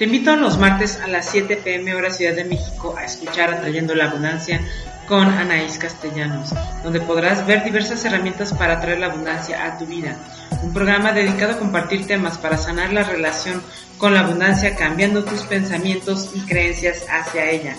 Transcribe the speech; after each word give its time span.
Te 0.00 0.06
invito 0.06 0.34
los 0.34 0.56
martes 0.56 0.98
a 0.98 1.08
las 1.08 1.26
7 1.26 1.56
pm 1.62 1.94
hora 1.94 2.10
Ciudad 2.10 2.34
de 2.34 2.46
México 2.46 2.94
a 2.96 3.04
escuchar 3.04 3.52
Atrayendo 3.52 3.94
la 3.94 4.06
Abundancia 4.06 4.58
con 5.06 5.28
Anaís 5.28 5.76
Castellanos, 5.76 6.54
donde 6.82 7.02
podrás 7.02 7.46
ver 7.46 7.64
diversas 7.64 8.02
herramientas 8.06 8.54
para 8.54 8.78
atraer 8.78 8.98
la 8.98 9.08
abundancia 9.08 9.62
a 9.62 9.76
tu 9.76 9.84
vida. 9.84 10.16
Un 10.62 10.72
programa 10.72 11.12
dedicado 11.12 11.52
a 11.52 11.58
compartir 11.58 12.06
temas 12.06 12.38
para 12.38 12.56
sanar 12.56 12.94
la 12.94 13.02
relación 13.02 13.62
con 13.98 14.14
la 14.14 14.20
abundancia 14.20 14.74
cambiando 14.74 15.22
tus 15.22 15.42
pensamientos 15.42 16.30
y 16.32 16.40
creencias 16.46 17.04
hacia 17.06 17.50
ella. 17.50 17.76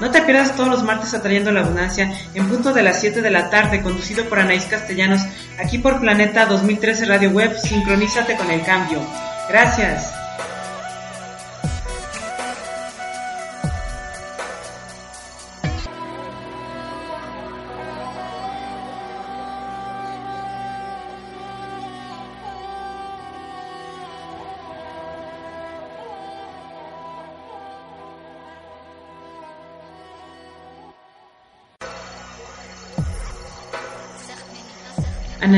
No 0.00 0.10
te 0.10 0.22
pierdas 0.22 0.56
todos 0.56 0.70
los 0.70 0.82
martes 0.82 1.12
atrayendo 1.12 1.52
la 1.52 1.60
abundancia 1.60 2.10
en 2.32 2.48
punto 2.48 2.72
de 2.72 2.84
las 2.84 3.00
7 3.00 3.20
de 3.20 3.30
la 3.30 3.50
tarde, 3.50 3.82
conducido 3.82 4.24
por 4.30 4.38
Anaís 4.38 4.64
Castellanos, 4.64 5.20
aquí 5.62 5.76
por 5.76 6.00
Planeta 6.00 6.46
2013 6.46 7.04
Radio 7.04 7.28
Web. 7.32 7.54
Sincronízate 7.58 8.34
con 8.34 8.50
el 8.50 8.62
cambio. 8.62 8.98
Gracias. 9.50 10.21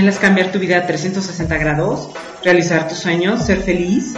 ¿Anhelas 0.05 0.21
cambiar 0.21 0.53
tu 0.53 0.59
vida 0.59 0.77
a 0.77 0.87
360 0.87 1.57
grados? 1.57 2.11
¿Realizar 2.43 2.87
tus 2.87 2.99
sueños? 2.99 3.43
¿Ser 3.43 3.63
feliz? 3.63 4.13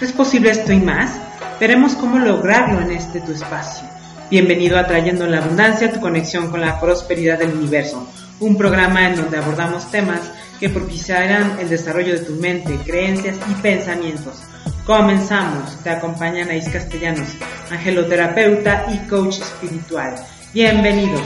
¿Es 0.00 0.10
posible 0.10 0.50
esto 0.50 0.72
y 0.72 0.80
más? 0.80 1.20
Veremos 1.60 1.94
cómo 1.94 2.18
lograrlo 2.18 2.80
en 2.80 2.90
este 2.90 3.20
tu 3.20 3.30
espacio. 3.30 3.88
Bienvenido 4.28 4.76
a 4.76 4.88
Trayendo 4.88 5.28
la 5.28 5.38
Abundancia, 5.38 5.92
tu 5.92 6.00
conexión 6.00 6.50
con 6.50 6.60
la 6.60 6.80
prosperidad 6.80 7.38
del 7.38 7.52
universo. 7.52 8.12
Un 8.40 8.58
programa 8.58 9.06
en 9.06 9.14
donde 9.14 9.38
abordamos 9.38 9.88
temas 9.92 10.32
que 10.58 10.68
propiciarán 10.68 11.60
el 11.60 11.68
desarrollo 11.68 12.14
de 12.14 12.24
tu 12.24 12.32
mente, 12.32 12.76
creencias 12.84 13.36
y 13.48 13.54
pensamientos. 13.62 14.42
Comenzamos. 14.84 15.80
Te 15.84 15.90
acompaña 15.90 16.42
Anaís 16.42 16.68
Castellanos, 16.68 17.28
angeloterapeuta 17.70 18.86
y 18.92 19.06
coach 19.06 19.38
espiritual. 19.38 20.16
Bienvenidos. 20.52 21.22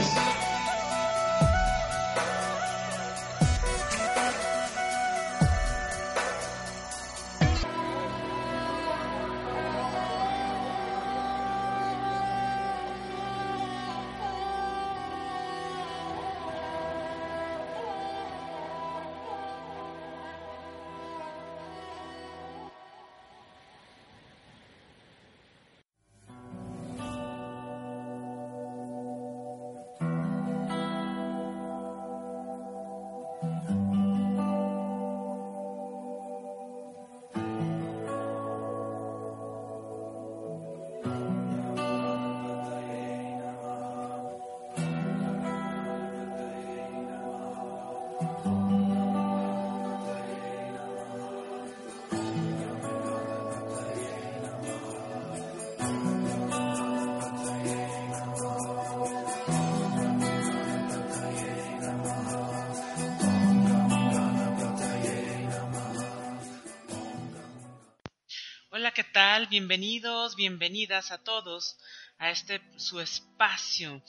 Bienvenidas 70.35 71.11
a 71.11 71.17
todos 71.17 71.77
a 72.17 72.29
este 72.29 72.61
su 72.75 72.99
espacio 72.99 74.03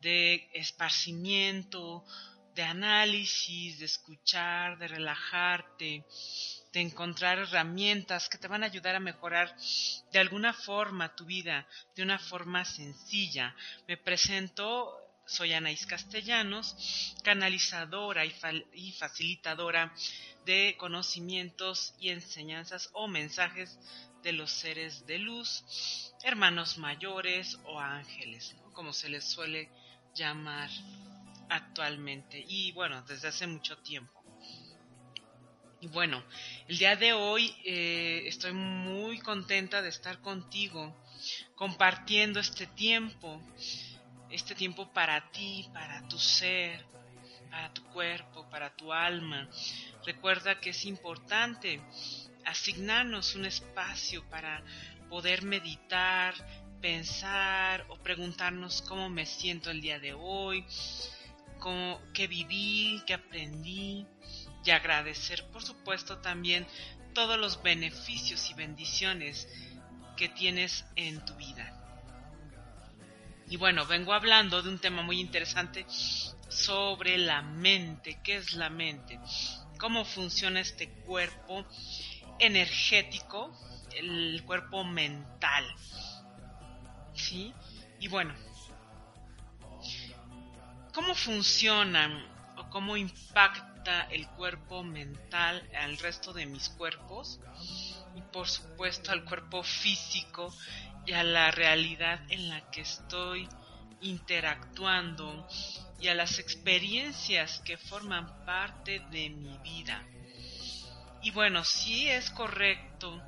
de 0.00 0.48
esparcimiento, 0.54 2.06
de 2.54 2.62
análisis, 2.62 3.78
de 3.78 3.84
escuchar, 3.84 4.78
de 4.78 4.88
relajarte, 4.88 6.06
de 6.72 6.80
encontrar 6.80 7.38
herramientas 7.38 8.30
que 8.30 8.38
te 8.38 8.48
van 8.48 8.62
a 8.62 8.66
ayudar 8.66 8.94
a 8.94 9.00
mejorar 9.00 9.54
de 10.10 10.18
alguna 10.18 10.54
forma 10.54 11.14
tu 11.14 11.26
vida, 11.26 11.68
de 11.94 12.02
una 12.02 12.18
forma 12.18 12.64
sencilla. 12.64 13.54
Me 13.86 13.98
presento 13.98 14.96
soy 15.32 15.54
Anaís 15.54 15.86
Castellanos, 15.86 16.76
canalizadora 17.24 18.24
y, 18.26 18.92
facilitadora 18.92 19.94
de 20.44 20.76
conocimientos 20.78 21.94
y 21.98 22.10
enseñanzas 22.10 22.90
o 22.92 23.08
mensajes 23.08 23.78
de 24.22 24.32
los 24.32 24.50
seres 24.50 25.06
de 25.06 25.18
luz, 25.18 25.64
hermanos 26.22 26.76
mayores 26.76 27.58
o 27.64 27.80
ángeles, 27.80 28.54
como 28.74 28.92
se 28.92 29.08
les 29.08 29.24
suele 29.24 29.70
llamar 30.14 30.68
actualmente 31.48 32.44
y 32.46 32.72
bueno, 32.72 33.02
desde 33.02 33.28
hace 33.28 33.46
mucho 33.46 33.78
tiempo. 33.78 34.12
Y 35.80 35.88
bueno, 35.88 36.22
el 36.68 36.78
día 36.78 36.94
de 36.94 37.14
hoy 37.14 37.52
eh, 37.64 38.22
estoy 38.26 38.52
muy 38.52 39.18
contenta 39.18 39.80
de 39.80 39.88
estar 39.88 40.20
contigo 40.20 40.94
compartiendo 41.54 42.38
este 42.38 42.66
tiempo, 42.66 43.40
este 44.32 44.54
tiempo 44.54 44.88
para 44.92 45.30
ti, 45.30 45.68
para 45.72 46.06
tu 46.08 46.18
ser, 46.18 46.84
para 47.50 47.72
tu 47.72 47.84
cuerpo, 47.84 48.48
para 48.50 48.74
tu 48.74 48.92
alma. 48.92 49.48
Recuerda 50.06 50.58
que 50.58 50.70
es 50.70 50.86
importante 50.86 51.80
asignarnos 52.44 53.34
un 53.34 53.44
espacio 53.44 54.24
para 54.30 54.62
poder 55.08 55.42
meditar, 55.42 56.34
pensar 56.80 57.84
o 57.88 57.96
preguntarnos 57.96 58.82
cómo 58.82 59.08
me 59.08 59.26
siento 59.26 59.70
el 59.70 59.80
día 59.80 60.00
de 60.00 60.14
hoy, 60.14 60.64
cómo, 61.58 62.00
qué 62.14 62.26
viví, 62.26 63.02
qué 63.06 63.14
aprendí 63.14 64.06
y 64.64 64.70
agradecer 64.70 65.44
por 65.52 65.62
supuesto 65.62 66.18
también 66.18 66.66
todos 67.14 67.38
los 67.38 67.62
beneficios 67.62 68.50
y 68.50 68.54
bendiciones 68.54 69.46
que 70.16 70.28
tienes 70.28 70.84
en 70.96 71.24
tu 71.24 71.34
vida. 71.34 71.81
Y 73.52 73.58
bueno, 73.58 73.84
vengo 73.84 74.14
hablando 74.14 74.62
de 74.62 74.70
un 74.70 74.78
tema 74.78 75.02
muy 75.02 75.20
interesante 75.20 75.84
sobre 76.48 77.18
la 77.18 77.42
mente. 77.42 78.18
¿Qué 78.24 78.36
es 78.36 78.54
la 78.54 78.70
mente? 78.70 79.20
¿Cómo 79.78 80.06
funciona 80.06 80.58
este 80.60 80.88
cuerpo? 80.88 81.66
energético, 82.38 83.54
el 83.94 84.42
cuerpo 84.46 84.84
mental. 84.84 85.66
¿Sí? 87.12 87.52
Y 88.00 88.08
bueno, 88.08 88.34
¿cómo 90.94 91.14
funciona 91.14 92.24
o 92.56 92.70
cómo 92.70 92.96
impacta 92.96 94.04
el 94.10 94.28
cuerpo 94.28 94.82
mental 94.82 95.68
al 95.78 95.98
resto 95.98 96.32
de 96.32 96.46
mis 96.46 96.70
cuerpos? 96.70 97.38
Y 98.16 98.22
por 98.22 98.48
supuesto 98.48 99.12
al 99.12 99.24
cuerpo 99.24 99.62
físico 99.62 100.54
y 101.06 101.12
a 101.12 101.24
la 101.24 101.50
realidad 101.50 102.20
en 102.30 102.48
la 102.48 102.70
que 102.70 102.82
estoy 102.82 103.48
interactuando 104.00 105.46
y 106.00 106.08
a 106.08 106.14
las 106.14 106.38
experiencias 106.38 107.60
que 107.64 107.76
forman 107.76 108.44
parte 108.44 109.00
de 109.10 109.30
mi 109.30 109.56
vida. 109.58 110.02
Y 111.22 111.30
bueno, 111.30 111.64
sí 111.64 112.08
es 112.08 112.30
correcto 112.30 113.22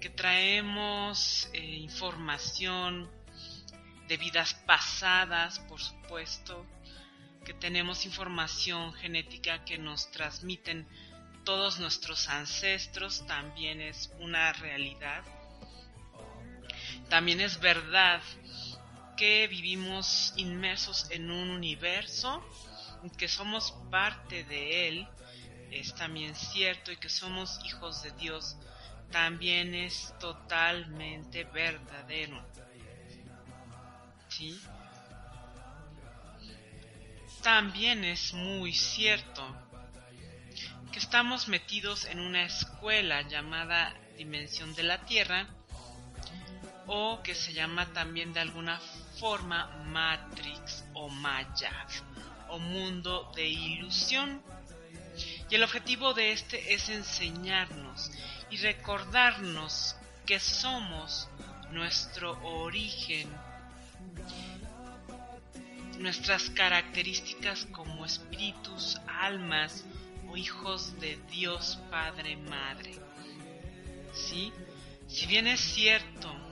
que 0.00 0.08
traemos 0.08 1.48
eh, 1.52 1.58
información 1.58 3.10
de 4.08 4.16
vidas 4.16 4.54
pasadas, 4.66 5.58
por 5.60 5.80
supuesto, 5.80 6.66
que 7.44 7.54
tenemos 7.54 8.06
información 8.06 8.92
genética 8.94 9.64
que 9.64 9.78
nos 9.78 10.10
transmiten 10.10 10.88
todos 11.44 11.78
nuestros 11.78 12.28
ancestros, 12.28 13.26
también 13.26 13.80
es 13.80 14.10
una 14.18 14.52
realidad. 14.54 15.22
También 17.10 17.40
es 17.42 17.60
verdad 17.60 18.22
que 19.16 19.46
vivimos 19.48 20.32
inmersos 20.36 21.10
en 21.10 21.30
un 21.30 21.50
universo, 21.50 22.42
que 23.18 23.28
somos 23.28 23.74
parte 23.90 24.44
de 24.44 24.88
él 24.88 25.08
es 25.70 25.94
también 25.94 26.34
cierto 26.34 26.90
y 26.90 26.96
que 26.96 27.08
somos 27.08 27.60
hijos 27.64 28.02
de 28.02 28.10
Dios 28.12 28.56
también 29.10 29.74
es 29.74 30.14
totalmente 30.18 31.44
verdadero. 31.44 32.44
¿Sí? 34.28 34.60
También 37.42 38.04
es 38.04 38.32
muy 38.32 38.72
cierto 38.72 39.42
que 40.92 40.98
estamos 40.98 41.48
metidos 41.48 42.04
en 42.04 42.20
una 42.20 42.44
escuela 42.44 43.22
llamada 43.22 43.94
Dimensión 44.16 44.74
de 44.74 44.82
la 44.82 45.04
Tierra 45.06 45.48
o 46.92 47.22
que 47.22 47.36
se 47.36 47.52
llama 47.52 47.86
también 47.92 48.32
de 48.32 48.40
alguna 48.40 48.80
forma 49.20 49.66
Matrix 49.86 50.84
o 50.92 51.08
Maya 51.08 51.86
o 52.48 52.58
mundo 52.58 53.30
de 53.36 53.46
ilusión. 53.46 54.42
Y 55.48 55.54
el 55.54 55.62
objetivo 55.62 56.14
de 56.14 56.32
este 56.32 56.74
es 56.74 56.88
enseñarnos 56.88 58.10
y 58.50 58.56
recordarnos 58.56 59.94
que 60.26 60.40
somos 60.40 61.28
nuestro 61.70 62.32
origen, 62.42 63.28
nuestras 66.00 66.50
características 66.50 67.66
como 67.66 68.04
espíritus, 68.04 69.00
almas 69.06 69.84
o 70.28 70.36
hijos 70.36 70.98
de 70.98 71.20
Dios 71.30 71.78
Padre 71.88 72.36
Madre. 72.36 72.98
¿Sí? 74.12 74.52
Si 75.06 75.26
bien 75.26 75.46
es 75.46 75.60
cierto 75.60 76.49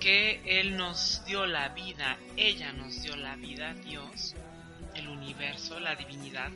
que 0.00 0.42
Él 0.44 0.76
nos 0.76 1.24
dio 1.24 1.46
la 1.46 1.68
vida, 1.70 2.16
ella 2.36 2.72
nos 2.72 3.02
dio 3.02 3.16
la 3.16 3.36
vida, 3.36 3.74
Dios, 3.74 4.34
el 4.94 5.08
universo, 5.08 5.80
la 5.80 5.94
divinidad, 5.94 6.50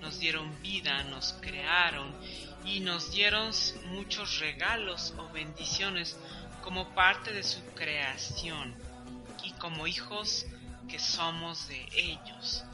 nos 0.00 0.18
dieron 0.18 0.60
vida, 0.62 1.02
nos 1.04 1.34
crearon 1.40 2.14
y 2.64 2.80
nos 2.80 3.12
dieron 3.12 3.52
muchos 3.86 4.38
regalos 4.40 5.14
o 5.18 5.28
bendiciones 5.32 6.16
como 6.62 6.94
parte 6.94 7.32
de 7.32 7.42
su 7.42 7.60
creación 7.74 8.74
y 9.42 9.52
como 9.52 9.86
hijos 9.86 10.46
que 10.88 10.98
somos 10.98 11.68
de 11.68 11.88
ellos. 11.94 12.64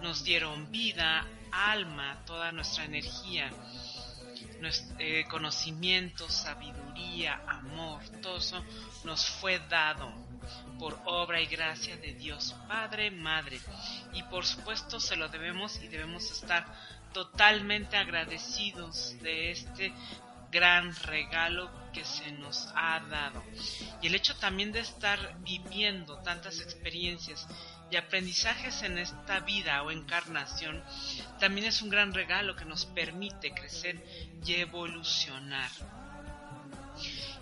Nos 0.00 0.24
dieron 0.24 0.70
vida, 0.70 1.26
alma, 1.52 2.22
toda 2.26 2.50
nuestra 2.52 2.84
energía, 2.84 3.50
nuestro, 4.60 4.96
eh, 4.98 5.24
conocimiento, 5.28 6.28
sabiduría, 6.28 6.81
amor, 7.46 8.02
todo 8.20 8.38
eso 8.38 8.64
nos 9.04 9.26
fue 9.26 9.58
dado 9.68 10.12
por 10.78 10.98
obra 11.04 11.40
y 11.40 11.46
gracia 11.46 11.96
de 11.96 12.14
Dios 12.14 12.54
Padre, 12.66 13.10
Madre. 13.10 13.60
Y 14.12 14.22
por 14.24 14.44
supuesto 14.44 15.00
se 15.00 15.16
lo 15.16 15.28
debemos 15.28 15.80
y 15.82 15.88
debemos 15.88 16.30
estar 16.30 16.66
totalmente 17.12 17.96
agradecidos 17.96 19.16
de 19.22 19.52
este 19.52 19.92
gran 20.50 20.94
regalo 21.04 21.70
que 21.92 22.04
se 22.04 22.32
nos 22.32 22.68
ha 22.74 23.00
dado. 23.00 23.42
Y 24.00 24.08
el 24.08 24.14
hecho 24.14 24.34
también 24.36 24.72
de 24.72 24.80
estar 24.80 25.36
viviendo 25.40 26.18
tantas 26.18 26.60
experiencias 26.60 27.46
y 27.90 27.96
aprendizajes 27.96 28.82
en 28.82 28.98
esta 28.98 29.40
vida 29.40 29.82
o 29.82 29.90
encarnación 29.90 30.82
también 31.38 31.66
es 31.66 31.82
un 31.82 31.90
gran 31.90 32.12
regalo 32.12 32.56
que 32.56 32.64
nos 32.64 32.86
permite 32.86 33.52
crecer 33.52 34.02
y 34.44 34.54
evolucionar. 34.54 35.70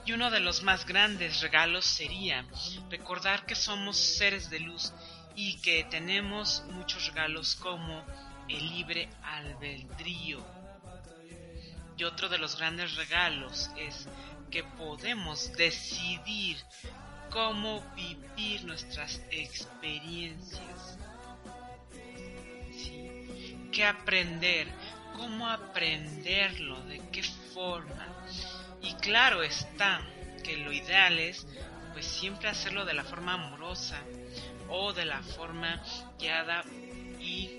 Y 0.05 0.13
uno 0.13 0.31
de 0.31 0.41
los 0.41 0.63
más 0.63 0.87
grandes 0.87 1.41
regalos 1.41 1.85
sería 1.85 2.45
recordar 2.91 3.47
que 3.47 3.55
somos 3.55 3.97
seres 3.97 4.51
de 4.51 4.61
luz 4.61 4.93
y 5.37 5.59
que 5.59 5.85
tenemos 5.85 6.65
muchos 6.71 7.07
regalos 7.07 7.55
como 7.57 8.05
el 8.49 8.69
libre 8.71 9.09
albedrío. 9.23 10.45
Y 11.97 12.05
otro 12.05 12.29
de 12.29 12.39
los 12.39 12.57
grandes 12.57 12.97
regalos 12.97 13.71
es 13.77 14.09
que 14.51 14.65
podemos 14.65 15.53
decidir 15.53 16.57
cómo 17.31 17.81
vivir 17.95 18.65
nuestras 18.65 19.21
experiencias. 19.31 20.99
¿Qué 23.71 23.85
aprender? 23.85 24.67
¿Cómo 25.17 25.47
aprenderlo? 25.47 26.81
¿De 26.85 27.01
qué 27.13 27.23
forma? 27.23 28.10
Y 28.83 28.95
claro 28.95 29.43
está 29.43 30.01
que 30.43 30.57
lo 30.57 30.73
ideal 30.73 31.19
es 31.19 31.47
pues 31.93 32.07
siempre 32.07 32.49
hacerlo 32.49 32.85
de 32.85 32.95
la 32.95 33.05
forma 33.05 33.35
amorosa 33.35 33.99
o 34.69 34.93
de 34.93 35.05
la 35.05 35.23
forma 35.23 35.83
guiada 36.19 36.65
y 37.19 37.51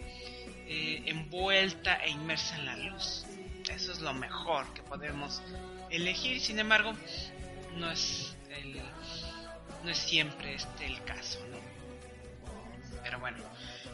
eh, 0.68 1.04
envuelta 1.06 1.96
e 2.04 2.10
inmersa 2.10 2.56
en 2.58 2.66
la 2.66 2.78
luz. 2.78 3.26
Eso 3.70 3.92
es 3.92 4.00
lo 4.00 4.14
mejor 4.14 4.74
que 4.74 4.82
podemos 4.82 5.42
elegir, 5.90 6.40
sin 6.42 6.60
embargo, 6.60 6.94
no 7.76 7.92
es 7.92 8.36
no 9.84 9.90
es 9.90 9.98
siempre 9.98 10.56
este 10.56 10.86
el 10.86 11.04
caso, 11.04 11.40
¿no? 11.48 11.58
Pero 13.04 13.20
bueno, 13.20 13.40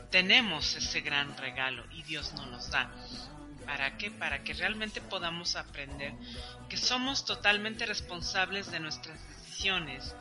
tenemos 0.09 0.75
ese 0.75 1.01
gran 1.01 1.37
regalo 1.37 1.85
y 1.91 2.03
Dios 2.03 2.33
nos 2.33 2.47
los 2.47 2.69
da. 2.69 2.91
¿Para 3.67 3.97
qué? 3.97 4.09
Para 4.09 4.43
que 4.43 4.53
realmente 4.53 4.99
podamos 5.01 5.55
aprender 5.55 6.13
que 6.67 6.77
somos 6.77 7.23
totalmente 7.23 7.85
responsables 7.85 8.71
de 8.71 8.79
nuestras 8.79 9.19
decisiones, 9.29 10.15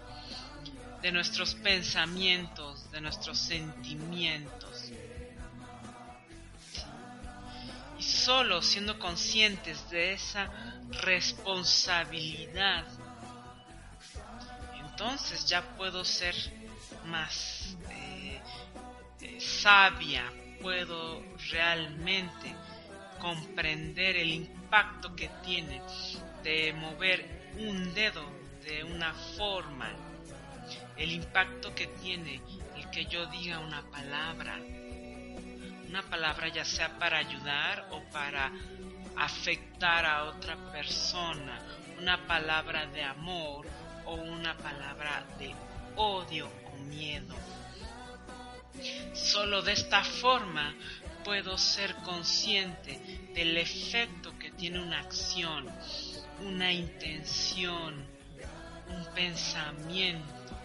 de 1.00 1.12
nuestros 1.12 1.54
pensamientos, 1.54 2.90
de 2.90 3.00
nuestros 3.00 3.38
sentimientos. 3.38 4.92
Y 7.98 8.02
solo 8.02 8.60
siendo 8.60 8.98
conscientes 8.98 9.88
de 9.88 10.12
esa 10.12 10.50
responsabilidad 11.02 12.84
entonces 14.96 15.44
ya 15.44 15.60
puedo 15.76 16.06
ser 16.06 16.34
más 17.04 17.76
eh, 17.90 18.40
eh, 19.20 19.38
sabia, 19.38 20.24
puedo 20.62 21.22
realmente 21.50 22.56
comprender 23.18 24.16
el 24.16 24.30
impacto 24.30 25.14
que 25.14 25.30
tiene 25.44 25.82
de 26.42 26.72
mover 26.72 27.52
un 27.58 27.94
dedo 27.94 28.24
de 28.64 28.84
una 28.84 29.14
forma, 29.14 29.90
el 30.96 31.12
impacto 31.12 31.74
que 31.74 31.86
tiene 31.86 32.40
el 32.76 32.90
que 32.90 33.06
yo 33.06 33.26
diga 33.26 33.58
una 33.58 33.82
palabra, 33.90 34.58
una 35.88 36.02
palabra 36.02 36.48
ya 36.48 36.64
sea 36.64 36.98
para 36.98 37.18
ayudar 37.18 37.88
o 37.90 38.02
para 38.12 38.50
afectar 39.16 40.04
a 40.04 40.24
otra 40.24 40.56
persona, 40.72 41.60
una 41.98 42.26
palabra 42.26 42.86
de 42.86 43.02
amor 43.02 43.66
o 44.04 44.14
una 44.14 44.56
palabra 44.56 45.24
de 45.38 45.54
odio 45.96 46.48
o 46.72 46.76
miedo. 46.84 47.34
Solo 49.14 49.62
de 49.62 49.72
esta 49.72 50.04
forma 50.04 50.74
puedo 51.26 51.58
ser 51.58 51.92
consciente 52.04 53.00
del 53.34 53.56
efecto 53.58 54.38
que 54.38 54.52
tiene 54.52 54.78
una 54.78 55.00
acción, 55.00 55.66
una 56.44 56.72
intención, 56.72 58.06
un 58.88 59.04
pensamiento, 59.12 60.56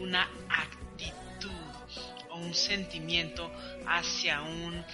una 0.00 0.28
actitud 0.48 1.52
o 2.30 2.36
un 2.36 2.52
sentimiento 2.52 3.48
hacia 3.86 4.42
un 4.42 4.84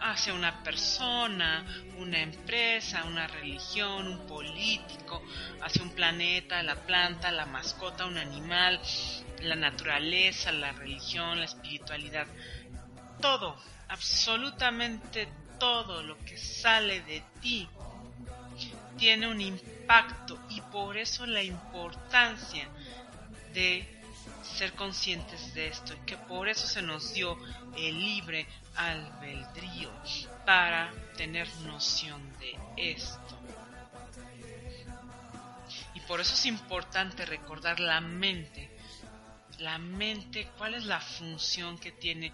hacia 0.00 0.32
una 0.32 0.62
persona, 0.62 1.62
una 1.98 2.20
empresa, 2.20 3.04
una 3.04 3.26
religión, 3.26 4.06
un 4.08 4.26
político, 4.26 5.22
hacia 5.60 5.82
un 5.82 5.90
planeta, 5.90 6.62
la 6.62 6.76
planta, 6.86 7.30
la 7.30 7.44
mascota, 7.44 8.06
un 8.06 8.16
animal, 8.16 8.80
la 9.42 9.56
naturaleza, 9.56 10.52
la 10.52 10.72
religión, 10.72 11.38
la 11.38 11.44
espiritualidad. 11.44 12.26
Todo, 13.20 13.58
absolutamente 13.90 15.28
todo 15.58 16.02
lo 16.02 16.16
que 16.18 16.38
sale 16.38 17.02
de 17.02 17.22
ti 17.40 17.68
tiene 18.96 19.28
un 19.28 19.40
impacto 19.40 20.38
y 20.48 20.60
por 20.60 20.96
eso 20.96 21.26
la 21.26 21.42
importancia 21.42 22.68
de 23.52 23.86
ser 24.42 24.72
conscientes 24.74 25.54
de 25.54 25.68
esto 25.68 25.94
y 25.94 26.06
que 26.06 26.16
por 26.16 26.48
eso 26.48 26.66
se 26.66 26.82
nos 26.82 27.12
dio 27.14 27.36
el 27.76 27.98
libre 27.98 28.46
albedrío 28.76 29.90
para 30.44 30.92
tener 31.16 31.48
noción 31.62 32.20
de 32.38 32.58
esto. 32.76 33.38
Y 35.94 36.00
por 36.00 36.20
eso 36.20 36.34
es 36.34 36.46
importante 36.46 37.24
recordar 37.26 37.80
la 37.80 38.00
mente. 38.00 38.70
La 39.58 39.78
mente, 39.78 40.48
cuál 40.56 40.74
es 40.74 40.84
la 40.84 41.00
función 41.00 41.78
que 41.78 41.92
tiene 41.92 42.32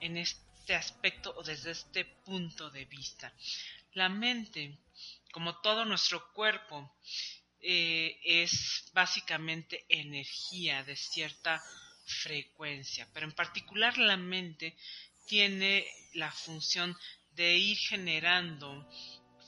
en 0.00 0.16
este 0.16 0.45
aspecto 0.74 1.34
o 1.36 1.42
desde 1.42 1.70
este 1.70 2.04
punto 2.04 2.70
de 2.70 2.84
vista. 2.84 3.32
La 3.92 4.08
mente, 4.08 4.78
como 5.32 5.60
todo 5.60 5.84
nuestro 5.84 6.32
cuerpo, 6.32 6.98
eh, 7.60 8.20
es 8.24 8.90
básicamente 8.92 9.84
energía 9.88 10.84
de 10.84 10.96
cierta 10.96 11.62
frecuencia, 12.04 13.08
pero 13.12 13.26
en 13.26 13.32
particular 13.32 13.98
la 13.98 14.16
mente 14.16 14.76
tiene 15.26 15.86
la 16.14 16.30
función 16.30 16.96
de 17.32 17.56
ir 17.56 17.76
generando 17.76 18.88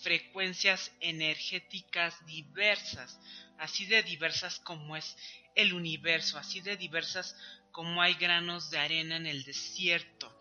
frecuencias 0.03 0.93
energéticas 1.01 2.25
diversas, 2.27 3.19
así 3.59 3.87
de 3.87 4.03
diversas 4.03 4.59
como 4.61 4.97
es 4.97 5.17
el 5.55 5.73
universo, 5.73 6.39
así 6.39 6.61
de 6.61 6.77
diversas 6.77 7.37
como 7.73 8.03
hay 8.03 8.15
granos 8.15 8.71
de 8.71 8.79
arena 8.79 9.17
en 9.17 9.27
el 9.27 9.45
desierto, 9.45 10.37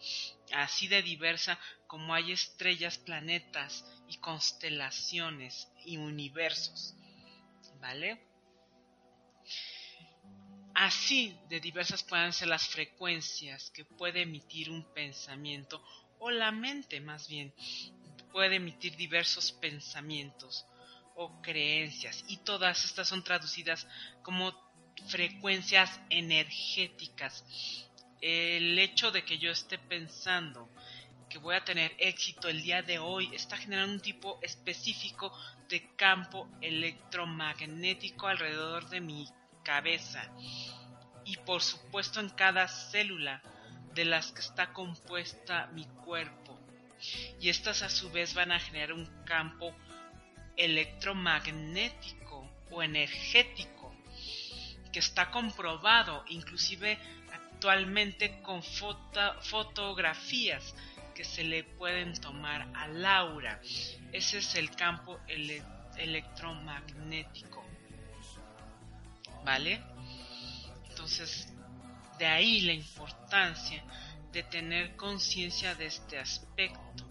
así 0.54 0.88
de 0.88 1.01
diversa 1.01 1.60
como 1.88 2.13
hay 2.13 2.32
estrellas, 2.32 2.98
planetas 2.98 3.86
y 4.08 4.18
constelaciones 4.18 5.68
y 5.86 5.98
universos. 5.98 6.96
¿Vale? 7.80 8.22
Así 10.74 11.36
de 11.50 11.60
diversas 11.60 12.04
pueden 12.04 12.34
ser 12.34 12.50
las 12.50 12.68
frecuencias 12.68 13.72
que 13.72 13.84
puede 13.84 14.22
emitir 14.22 14.70
un 14.70 14.84
pensamiento 14.94 15.84
o 16.20 16.30
la 16.30 16.51
mente 16.51 17.00
más 17.01 17.27
bien 17.27 17.54
puede 18.32 18.58
emitir 18.58 18.96
diversos 18.96 19.51
pensamientos 19.51 20.66
o 21.16 21.42
creencias 21.42 22.24
y 22.27 22.38
todas 22.38 22.86
estas 22.86 23.08
son 23.08 23.24
traducidas 23.24 23.88
como 24.22 24.54
frecuencias 25.08 26.00
energéticas. 26.10 27.87
El 28.21 28.79
hecho 28.79 29.12
de 29.12 29.24
que 29.24 29.38
yo 29.38 29.51
esté 29.51 29.77
pensando 29.77 30.69
que 31.29 31.38
voy 31.38 31.55
a 31.55 31.63
tener 31.63 31.93
éxito 32.00 32.47
el 32.47 32.62
día 32.63 32.81
de 32.81 33.00
hoy 33.00 33.29
está 33.36 33.57
generando 33.57 33.93
un 33.93 34.00
tipo 34.00 34.39
específico 34.41 35.31
de 35.69 35.95
campo 35.95 36.50
electromagnético 36.62 38.27
alrededor 38.27 38.89
de 38.89 39.01
mi 39.01 39.27
cabeza 39.63 40.31
y 41.25 41.36
por 41.38 41.62
supuesto 41.62 42.19
en 42.19 42.29
cada 42.29 42.67
célula 42.67 43.41
de 43.93 44.05
las 44.05 44.31
que 44.31 44.41
está 44.41 44.71
compuesta 44.74 45.67
mi 45.74 45.86
cuerpo. 45.86 46.57
Y 47.39 47.50
estas 47.50 47.83
a 47.83 47.89
su 47.89 48.09
vez 48.09 48.33
van 48.33 48.51
a 48.51 48.59
generar 48.59 48.93
un 48.93 49.05
campo 49.25 49.75
electromagnético 50.55 52.50
o 52.71 52.81
energético 52.81 53.93
que 54.91 55.00
está 55.00 55.29
comprobado 55.29 56.24
inclusive 56.29 56.97
actualmente 57.58 58.40
con 58.44 58.62
fotografías 59.42 60.76
que 61.16 61.26
se 61.26 61.44
le 61.44 61.64
pueden 61.64 62.14
tomar 62.14 62.68
al 62.76 63.04
aura. 63.04 63.60
Ese 64.12 64.38
es 64.38 64.54
el 64.54 64.70
campo 64.76 65.20
electromagnético. 65.98 67.66
¿Vale? 69.44 69.82
Entonces, 70.90 71.52
de 72.20 72.28
ahí 72.28 72.62
la 72.62 72.74
importancia 72.74 73.84
de 74.32 74.44
tener 74.44 74.96
conciencia 74.96 75.74
de 75.74 75.88
este 75.88 76.20
aspecto, 76.20 77.10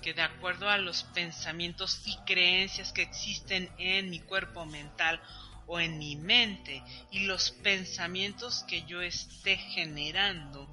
que 0.00 0.14
de 0.14 0.22
acuerdo 0.22 0.70
a 0.70 0.78
los 0.78 1.02
pensamientos 1.02 2.00
y 2.06 2.16
creencias 2.24 2.94
que 2.94 3.02
existen 3.02 3.68
en 3.76 4.08
mi 4.08 4.20
cuerpo 4.20 4.64
mental 4.64 5.20
o 5.68 5.78
en 5.78 5.98
mi 5.98 6.16
mente 6.16 6.82
y 7.10 7.20
los 7.20 7.50
pensamientos 7.50 8.64
que 8.66 8.82
yo 8.84 9.00
esté 9.00 9.56
generando, 9.56 10.68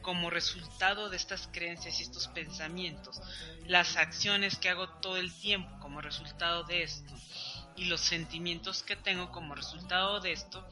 como 0.00 0.30
resultado 0.30 1.10
de 1.10 1.16
estas 1.16 1.48
creencias 1.52 2.00
y 2.00 2.02
estos 2.02 2.26
pensamientos, 2.28 3.20
las 3.66 3.96
acciones 3.96 4.56
que 4.56 4.68
hago 4.68 4.88
todo 4.88 5.16
el 5.16 5.32
tiempo 5.32 5.70
como 5.78 6.00
resultado 6.00 6.64
de 6.64 6.82
esto 6.82 7.14
y 7.76 7.84
los 7.84 8.00
sentimientos 8.00 8.82
que 8.82 8.96
tengo 8.96 9.30
como 9.30 9.54
resultado 9.54 10.20
de 10.20 10.32
esto, 10.32 10.68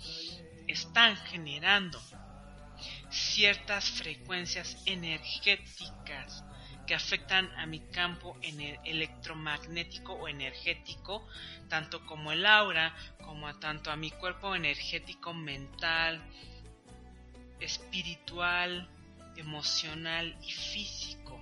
están 0.67 1.17
generando 1.17 2.01
ciertas 3.11 3.89
frecuencias 3.91 4.77
energéticas 4.87 6.45
que 6.91 6.97
afectan 6.97 7.49
a 7.57 7.67
mi 7.67 7.79
campo 7.93 8.37
electromagnético 8.43 10.13
o 10.13 10.27
energético, 10.27 11.25
tanto 11.69 12.05
como 12.05 12.33
el 12.33 12.45
aura, 12.45 12.93
como 13.23 13.47
a 13.47 13.61
tanto 13.61 13.93
a 13.93 13.97
mi 13.97 14.11
cuerpo 14.11 14.57
energético 14.57 15.33
mental, 15.33 16.21
espiritual, 17.61 18.91
emocional 19.37 20.37
y 20.43 20.51
físico. 20.51 21.41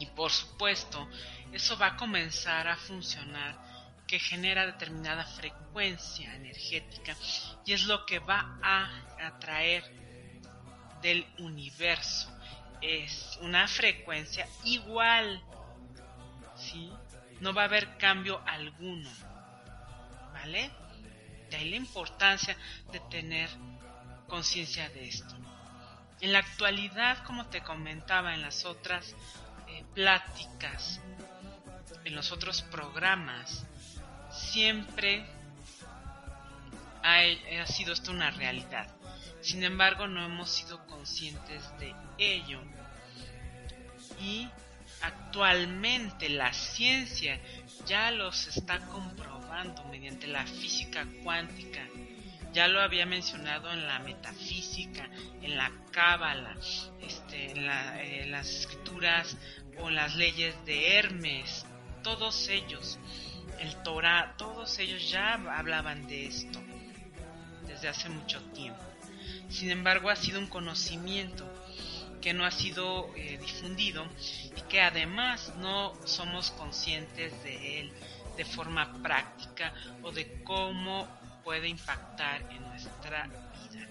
Y 0.00 0.06
por 0.06 0.32
supuesto, 0.32 1.08
eso 1.52 1.78
va 1.78 1.94
a 1.94 1.96
comenzar 1.96 2.66
a 2.66 2.76
funcionar 2.76 3.56
que 4.08 4.18
genera 4.18 4.66
determinada 4.66 5.24
frecuencia 5.24 6.34
energética 6.34 7.16
y 7.64 7.72
es 7.72 7.84
lo 7.84 8.04
que 8.04 8.18
va 8.18 8.58
a 8.64 9.28
atraer 9.28 9.84
del 11.02 11.24
universo. 11.38 12.36
Es 12.80 13.38
una 13.42 13.66
frecuencia 13.66 14.46
igual, 14.64 15.42
¿sí? 16.56 16.92
No 17.40 17.52
va 17.52 17.62
a 17.62 17.64
haber 17.66 17.96
cambio 17.98 18.40
alguno, 18.46 19.10
¿vale? 20.32 20.70
De 21.50 21.56
ahí 21.56 21.70
la 21.70 21.76
importancia 21.76 22.56
de 22.92 23.00
tener 23.00 23.48
conciencia 24.26 24.88
de 24.90 25.08
esto. 25.08 25.34
En 26.20 26.32
la 26.32 26.40
actualidad, 26.40 27.24
como 27.24 27.46
te 27.46 27.62
comentaba 27.62 28.34
en 28.34 28.42
las 28.42 28.64
otras 28.64 29.14
eh, 29.68 29.84
pláticas, 29.94 31.00
en 32.04 32.14
los 32.14 32.32
otros 32.32 32.62
programas, 32.62 33.64
siempre 34.30 35.24
ha, 37.02 37.66
sido 37.66 37.92
esto 37.92 38.10
una 38.10 38.30
realidad. 38.30 38.88
Sin 39.40 39.62
embargo, 39.62 40.06
no 40.06 40.24
hemos 40.24 40.50
sido 40.50 40.86
conscientes 40.86 41.62
de 41.78 41.94
ello. 42.18 42.60
Y 44.20 44.48
actualmente 45.02 46.28
la 46.28 46.52
ciencia 46.52 47.40
ya 47.86 48.10
los 48.10 48.48
está 48.48 48.80
comprobando 48.86 49.84
mediante 49.84 50.26
la 50.26 50.44
física 50.44 51.06
cuántica 51.22 51.86
ya 52.52 52.68
lo 52.68 52.80
había 52.80 53.06
mencionado 53.06 53.70
en 53.72 53.86
la 53.86 53.98
metafísica, 54.00 55.08
en 55.42 55.56
la 55.56 55.70
cábala, 55.90 56.56
este, 57.00 57.52
en, 57.52 58.30
las 58.30 58.48
escrituras 58.48 59.36
o 59.78 59.90
las 59.90 60.16
leyes 60.16 60.54
de 60.64 60.96
Hermes, 60.96 61.66
todos 62.02 62.48
ellos, 62.48 62.98
el 63.60 63.74
Torah, 63.82 64.34
todos 64.36 64.78
ellos 64.78 65.10
ya 65.10 65.34
hablaban 65.34 66.06
de 66.06 66.26
esto 66.26 66.60
desde 67.66 67.88
hace 67.88 68.08
mucho 68.08 68.40
tiempo. 68.52 68.87
Sin 69.48 69.70
embargo, 69.70 70.10
ha 70.10 70.16
sido 70.16 70.38
un 70.38 70.46
conocimiento 70.46 71.44
que 72.20 72.34
no 72.34 72.44
ha 72.44 72.50
sido 72.50 73.14
eh, 73.16 73.38
difundido 73.38 74.06
y 74.56 74.60
que 74.62 74.80
además 74.80 75.52
no 75.58 75.94
somos 76.06 76.50
conscientes 76.52 77.42
de 77.42 77.80
él 77.80 77.92
de 78.36 78.44
forma 78.44 79.02
práctica 79.02 79.72
o 80.02 80.12
de 80.12 80.42
cómo 80.44 81.08
puede 81.44 81.68
impactar 81.68 82.42
en 82.52 82.62
nuestra 82.68 83.26
vida. 83.26 83.88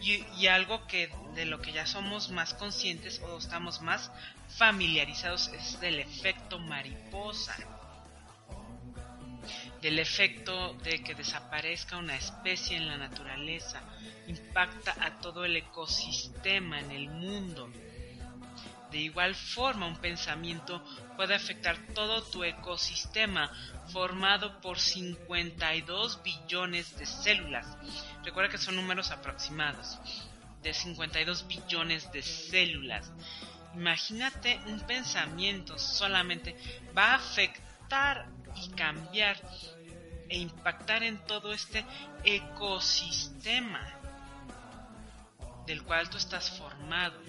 Y, 0.00 0.46
algo 0.46 0.86
que 0.86 1.10
de 1.34 1.44
lo 1.44 1.60
que 1.60 1.72
ya 1.72 1.86
somos 1.86 2.30
más 2.30 2.54
conscientes 2.54 3.20
o 3.20 3.38
estamos 3.38 3.80
más 3.82 4.10
familiarizados 4.56 5.48
es 5.48 5.80
del 5.80 6.00
efecto 6.00 6.58
mariposa. 6.58 7.54
Del 9.80 9.98
efecto 9.98 10.74
de 10.82 11.02
que 11.02 11.14
desaparezca 11.14 11.96
una 11.96 12.16
especie 12.16 12.76
en 12.76 12.86
la 12.86 12.96
naturaleza, 12.96 13.80
impacta 14.26 14.96
a 15.00 15.20
todo 15.20 15.44
el 15.44 15.56
ecosistema 15.56 16.80
en 16.80 16.90
el 16.90 17.08
mundo 17.08 17.70
de 18.90 18.98
igual 18.98 19.34
forma, 19.34 19.86
un 19.86 19.96
pensamiento 19.96 20.82
puede 21.16 21.34
afectar 21.34 21.76
todo 21.94 22.22
tu 22.22 22.42
ecosistema 22.42 23.50
formado 23.92 24.60
por 24.60 24.78
52 24.78 26.22
billones 26.22 26.96
de 26.98 27.04
células. 27.04 27.66
Recuerda 28.24 28.50
que 28.50 28.58
son 28.58 28.76
números 28.76 29.10
aproximados. 29.10 29.98
De 30.62 30.72
52 30.72 31.46
billones 31.46 32.10
de 32.12 32.22
células. 32.22 33.12
Imagínate 33.74 34.58
un 34.66 34.80
pensamiento 34.80 35.78
solamente 35.78 36.56
va 36.96 37.12
a 37.12 37.16
afectar 37.16 38.26
y 38.56 38.68
cambiar 38.70 39.40
e 40.28 40.38
impactar 40.38 41.02
en 41.02 41.18
todo 41.26 41.52
este 41.52 41.84
ecosistema 42.24 43.98
del 45.66 45.82
cual 45.82 46.08
tú 46.08 46.16
estás 46.16 46.50
formado. 46.50 47.20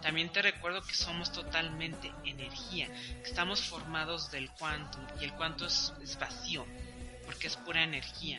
También 0.00 0.30
te 0.30 0.40
recuerdo 0.40 0.80
que 0.82 0.94
somos 0.94 1.32
totalmente 1.32 2.12
energía, 2.24 2.86
que 2.86 3.28
estamos 3.28 3.62
formados 3.62 4.30
del 4.30 4.50
quantum 4.52 5.04
y 5.20 5.24
el 5.24 5.32
quantum 5.34 5.66
es, 5.66 6.18
vacío, 6.18 6.64
porque 7.26 7.48
es 7.48 7.56
pura 7.56 7.82
energía. 7.82 8.38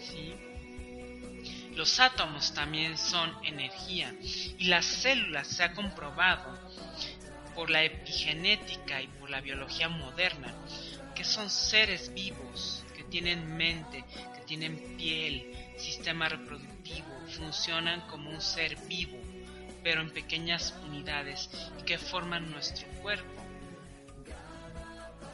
¿Sí? 0.00 0.34
Los 1.74 2.00
átomos 2.00 2.54
también 2.54 2.96
son 2.96 3.30
energía 3.44 4.14
y 4.22 4.64
las 4.64 4.86
células 4.86 5.48
se 5.48 5.64
ha 5.64 5.72
comprobado 5.74 6.65
por 7.56 7.70
la 7.70 7.82
epigenética 7.82 9.02
y 9.02 9.08
por 9.08 9.30
la 9.30 9.40
biología 9.40 9.88
moderna 9.88 10.54
que 11.16 11.24
son 11.24 11.50
seres 11.50 12.12
vivos, 12.14 12.84
que 12.94 13.02
tienen 13.02 13.56
mente, 13.56 14.04
que 14.34 14.42
tienen 14.46 14.96
piel, 14.96 15.50
sistema 15.78 16.28
reproductivo, 16.28 17.08
funcionan 17.26 18.02
como 18.02 18.30
un 18.30 18.40
ser 18.40 18.76
vivo 18.86 19.18
pero 19.86 20.00
en 20.00 20.10
pequeñas 20.10 20.74
unidades 20.84 21.48
que 21.86 21.96
forman 21.96 22.50
nuestro 22.50 22.88
cuerpo. 23.02 23.40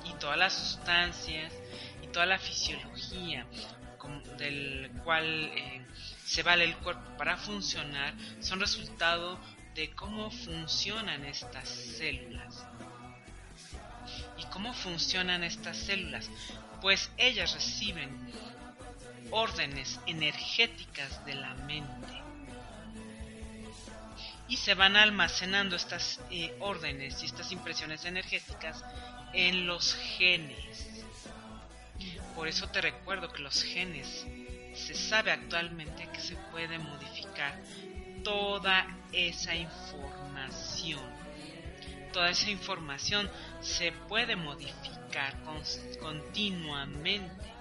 Y 0.05 0.13
todas 0.19 0.37
las 0.37 0.53
sustancias 0.53 1.51
y 2.03 2.09
toda 2.09 2.27
la 2.27 2.39
fisiología 2.39 3.47
del 4.37 4.91
cual 5.05 5.51
eh, 5.55 5.87
se 6.27 6.43
vale 6.43 6.65
el 6.65 6.77
cuerpo 6.77 7.17
para 7.17 7.39
funcionar 7.39 8.15
son 8.41 8.61
resultado 8.61 9.39
de 9.75 9.91
cómo 9.93 10.31
funcionan 10.31 11.25
estas 11.25 11.69
células. 11.69 12.65
¿Y 14.39 14.45
cómo 14.47 14.75
funcionan 14.75 15.45
estas 15.45 15.77
células? 15.77 16.31
Pues 16.81 17.11
ellas 17.17 17.55
reciben 17.55 18.11
órdenes 19.31 19.99
energéticas 20.07 21.25
de 21.25 21.35
la 21.35 21.55
mente 21.55 22.23
y 24.49 24.57
se 24.59 24.75
van 24.75 24.97
almacenando 24.97 25.77
estas 25.77 26.21
eh, 26.31 26.55
órdenes 26.61 27.23
y 27.23 27.27
estas 27.27 27.53
impresiones 27.53 28.05
energéticas 28.05 28.85
en 29.33 29.67
los 29.67 29.95
genes. 29.95 31.05
Por 32.35 32.49
eso 32.49 32.69
te 32.69 32.83
recuerdo 32.83 33.33
que 33.33 33.41
los 33.41 33.63
genes 33.63 34.27
se 34.75 34.95
sabe 34.95 35.31
actualmente 35.31 36.09
que 36.13 36.21
se 36.21 36.37
puede 36.51 36.79
modificar 36.79 37.59
toda 38.23 38.87
esa 39.13 39.55
información. 39.55 41.03
Toda 42.13 42.31
esa 42.31 42.51
información 42.51 43.31
se 43.61 43.93
puede 43.93 44.37
modificar 44.37 45.35
continuamente. 46.01 47.53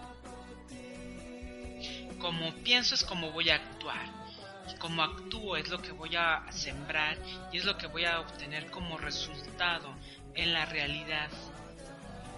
Como 2.20 2.54
pienso 2.64 2.96
es 2.96 3.04
como 3.04 3.32
voy 3.32 3.50
a 3.50 3.56
actuar. 3.56 4.22
Y 4.70 4.78
como 4.78 5.02
actúo 5.04 5.58
es 5.58 5.70
lo 5.70 5.82
que 5.82 5.92
voy 5.92 6.16
a 6.16 6.44
sembrar 6.52 7.18
y 7.52 7.58
es 7.58 7.66
lo 7.66 7.78
que 7.78 7.88
voy 7.88 8.06
a 8.06 8.20
obtener 8.20 8.70
como 8.70 8.98
resultado 8.98 9.94
en 10.36 10.54
la 10.54 10.66
realidad, 10.66 11.30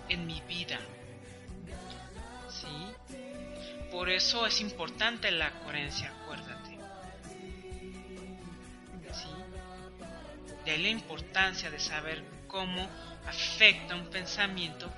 en 0.09 0.25
mi 0.25 0.41
vida. 0.41 0.79
¿Sí? 2.49 3.17
Por 3.91 4.09
eso 4.09 4.45
es 4.47 4.61
importante 4.61 5.29
la 5.31 5.51
coherencia, 5.59 6.11
acuérdate. 6.23 6.52
De 10.65 10.71
ahí 10.71 10.81
la 10.81 10.89
importancia 10.89 11.69
de 11.69 11.79
saber 11.79 12.23
cómo 12.47 12.89
afecta 13.27 13.95
un 13.95 14.07
pensamiento 14.07 14.91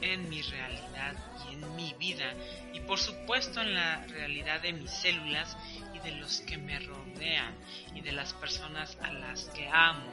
en 0.00 0.28
mi 0.28 0.42
realidad 0.42 1.14
y 1.48 1.54
en 1.54 1.76
mi 1.76 1.94
vida 1.94 2.34
y 2.72 2.80
por 2.80 2.98
supuesto 2.98 3.62
en 3.62 3.74
la 3.74 4.04
realidad 4.06 4.60
de 4.60 4.72
mis 4.72 4.90
células 4.90 5.56
y 5.94 5.98
de 6.00 6.12
los 6.12 6.40
que 6.40 6.58
me 6.58 6.78
rodean 6.78 7.54
y 7.94 8.00
de 8.02 8.12
las 8.12 8.34
personas 8.34 8.96
a 9.02 9.12
las 9.12 9.46
que 9.46 9.68
amo 9.68 10.12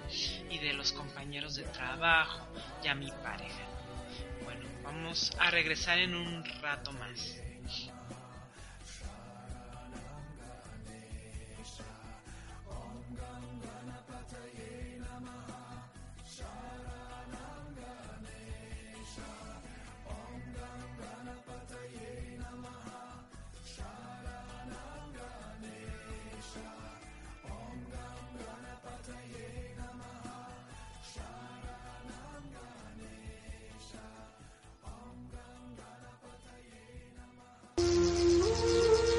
y 0.50 0.58
de 0.60 0.74
los 0.74 0.94
compañeros 0.94 1.56
de 1.56 1.64
trabajo 1.64 2.48
y 2.84 2.88
a 2.88 2.96
mi 2.96 3.12
pareja. 3.12 3.68
Bueno, 4.44 4.66
vamos 4.84 5.32
a 5.40 5.52
regresar 5.52 6.00
en 6.00 6.16
un 6.16 6.46
rato 6.62 6.92
más. 6.94 7.43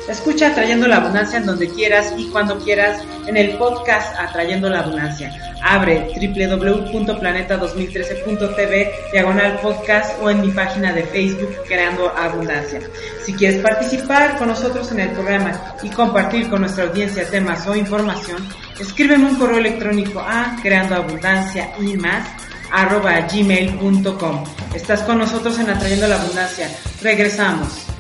Escucha 0.09 0.49
Atrayendo 0.49 0.87
la 0.87 0.97
Abundancia 0.97 1.39
en 1.39 1.47
donde 1.47 1.67
quieras 1.69 2.13
y 2.19 2.29
cuando 2.29 2.59
quieras 2.59 3.03
en 3.27 3.39
el 3.39 3.57
podcast 3.57 4.15
Atrayendo 4.19 4.69
la 4.69 4.81
Abundancia. 4.81 5.33
Abre 5.63 6.11
www.planeta2013.tv 6.15 8.93
diagonal 9.13 9.59
podcast 9.61 10.23
o 10.23 10.29
en 10.29 10.43
mi 10.43 10.49
página 10.49 10.93
de 10.93 11.05
Facebook 11.05 11.57
Creando 11.67 12.11
Abundancia. 12.11 12.81
Si 13.25 13.33
quieres 13.33 13.63
participar 13.63 14.37
con 14.37 14.49
nosotros 14.49 14.93
en 14.93 15.01
el 15.01 15.09
programa 15.13 15.75
y 15.83 15.89
compartir 15.89 16.51
con 16.51 16.61
nuestra 16.61 16.85
audiencia 16.85 17.27
temas 17.31 17.67
o 17.67 17.75
información, 17.75 18.47
escríbeme 18.79 19.27
un 19.27 19.37
correo 19.37 19.57
electrónico 19.57 20.21
a 20.21 20.55
creando 20.61 20.97
abundancia 20.97 21.71
y 21.81 21.97
más 21.97 22.29
arroba 22.71 23.21
gmail.com. 23.21 24.45
Estás 24.75 25.01
con 25.03 25.19
nosotros 25.19 25.59
en 25.61 25.71
Atrayendo 25.71 26.09
la 26.09 26.21
Abundancia. 26.21 26.69
Regresamos. 27.01 27.94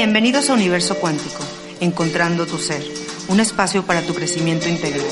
Bienvenidos 0.00 0.48
a 0.48 0.54
Universo 0.54 0.94
Cuántico, 1.00 1.42
Encontrando 1.80 2.46
tu 2.46 2.56
Ser, 2.56 2.84
un 3.26 3.40
espacio 3.40 3.84
para 3.84 4.00
tu 4.00 4.14
crecimiento 4.14 4.68
integral, 4.68 5.04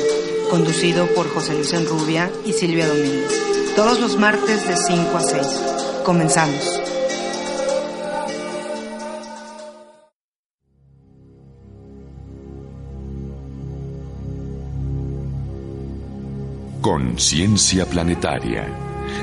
conducido 0.48 1.08
por 1.08 1.28
José 1.28 1.54
Luis 1.54 1.72
Enrubia 1.72 2.30
y 2.44 2.52
Silvia 2.52 2.86
Domínguez, 2.86 3.74
todos 3.74 3.98
los 3.98 4.16
martes 4.16 4.64
de 4.68 4.76
5 4.76 5.16
a 5.16 5.20
6. 5.20 5.62
Comenzamos. 6.04 6.80
Conciencia 16.80 17.86
Planetaria, 17.86 18.68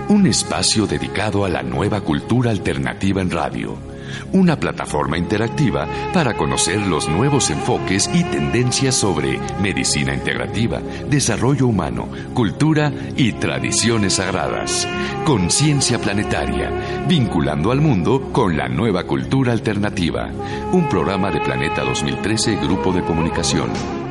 un 0.10 0.28
espacio 0.28 0.86
dedicado 0.88 1.45
a 1.45 1.47
la 1.47 1.63
nueva 1.63 2.02
cultura 2.02 2.52
alternativa 2.52 3.21
en 3.21 3.32
radio 3.32 3.92
una 4.32 4.60
plataforma 4.60 5.17
interactiva 5.17 5.88
para 6.13 6.36
conocer 6.36 6.86
los 6.88 7.08
nuevos 7.10 7.49
enfoques 7.49 8.10
y 8.13 8.23
tendencias 8.23 8.95
sobre 8.95 9.39
medicina 9.62 10.13
integrativa, 10.13 10.82
desarrollo 11.10 11.67
humano, 11.67 12.08
cultura 12.34 12.91
y 13.15 13.34
tradiciones 13.34 14.13
sagradas. 14.13 14.88
Conciencia 15.26 15.99
planetaria, 15.99 16.71
vinculando 17.08 17.71
al 17.71 17.82
mundo 17.82 18.30
con 18.32 18.58
la 18.58 18.67
nueva 18.67 19.04
cultura 19.06 19.52
alternativa. 19.52 20.30
Un 20.71 20.88
programa 20.89 21.32
de 21.32 21.41
Planeta 21.41 21.84
2013 21.84 22.56
Grupo 22.58 22.91
de 22.91 23.04
Comunicación. 23.04 24.02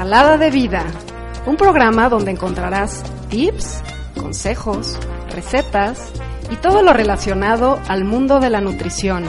Ensalada 0.00 0.38
de 0.38 0.50
Vida, 0.50 0.86
un 1.44 1.58
programa 1.58 2.08
donde 2.08 2.30
encontrarás 2.30 3.02
tips, 3.28 3.82
consejos, 4.18 4.98
recetas 5.28 6.10
y 6.50 6.56
todo 6.56 6.80
lo 6.80 6.94
relacionado 6.94 7.78
al 7.86 8.06
mundo 8.06 8.40
de 8.40 8.48
la 8.48 8.62
nutrición, 8.62 9.24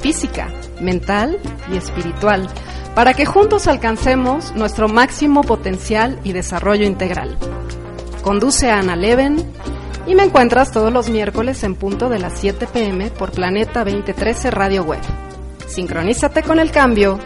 física, 0.00 0.46
mental 0.80 1.40
y 1.72 1.76
espiritual, 1.76 2.48
para 2.94 3.14
que 3.14 3.26
juntos 3.26 3.66
alcancemos 3.66 4.54
nuestro 4.54 4.86
máximo 4.88 5.40
potencial 5.40 6.20
y 6.22 6.32
desarrollo 6.32 6.86
integral. 6.86 7.36
Conduce 8.22 8.70
a 8.70 8.78
Ana 8.78 8.94
Leven 8.94 9.44
y 10.06 10.14
me 10.14 10.22
encuentras 10.22 10.70
todos 10.70 10.92
los 10.92 11.10
miércoles 11.10 11.64
en 11.64 11.74
punto 11.74 12.08
de 12.08 12.20
las 12.20 12.38
7 12.38 12.68
pm 12.72 13.10
por 13.10 13.32
Planeta 13.32 13.82
2013 13.82 14.52
Radio 14.52 14.84
Web. 14.84 15.02
Sincronízate 15.66 16.44
con 16.44 16.60
el 16.60 16.70
cambio 16.70 17.18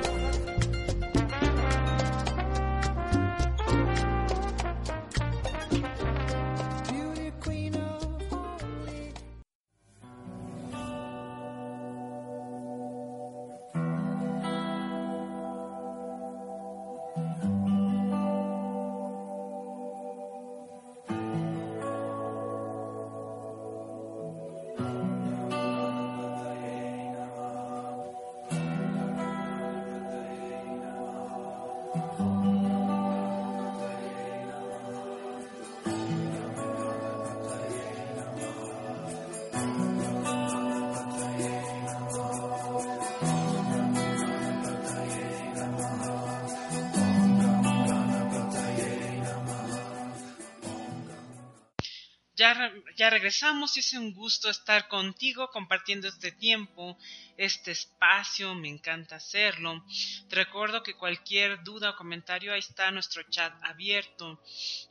regresamos 53.27 53.77
es 53.77 53.93
un 53.95 54.15
gusto 54.15 54.49
estar 54.49 54.87
contigo 54.87 55.51
compartiendo 55.51 56.07
este 56.07 56.31
tiempo, 56.31 56.97
este 57.37 57.73
espacio, 57.73 58.55
me 58.55 58.69
encanta 58.69 59.17
hacerlo. 59.17 59.85
Te 60.29 60.37
recuerdo 60.37 60.85
que 60.85 60.95
cualquier 60.95 61.65
duda 61.65 61.91
o 61.91 61.97
comentario, 61.97 62.53
ahí 62.53 62.61
está 62.61 62.89
nuestro 62.93 63.25
chat 63.25 63.53
abierto 63.65 64.41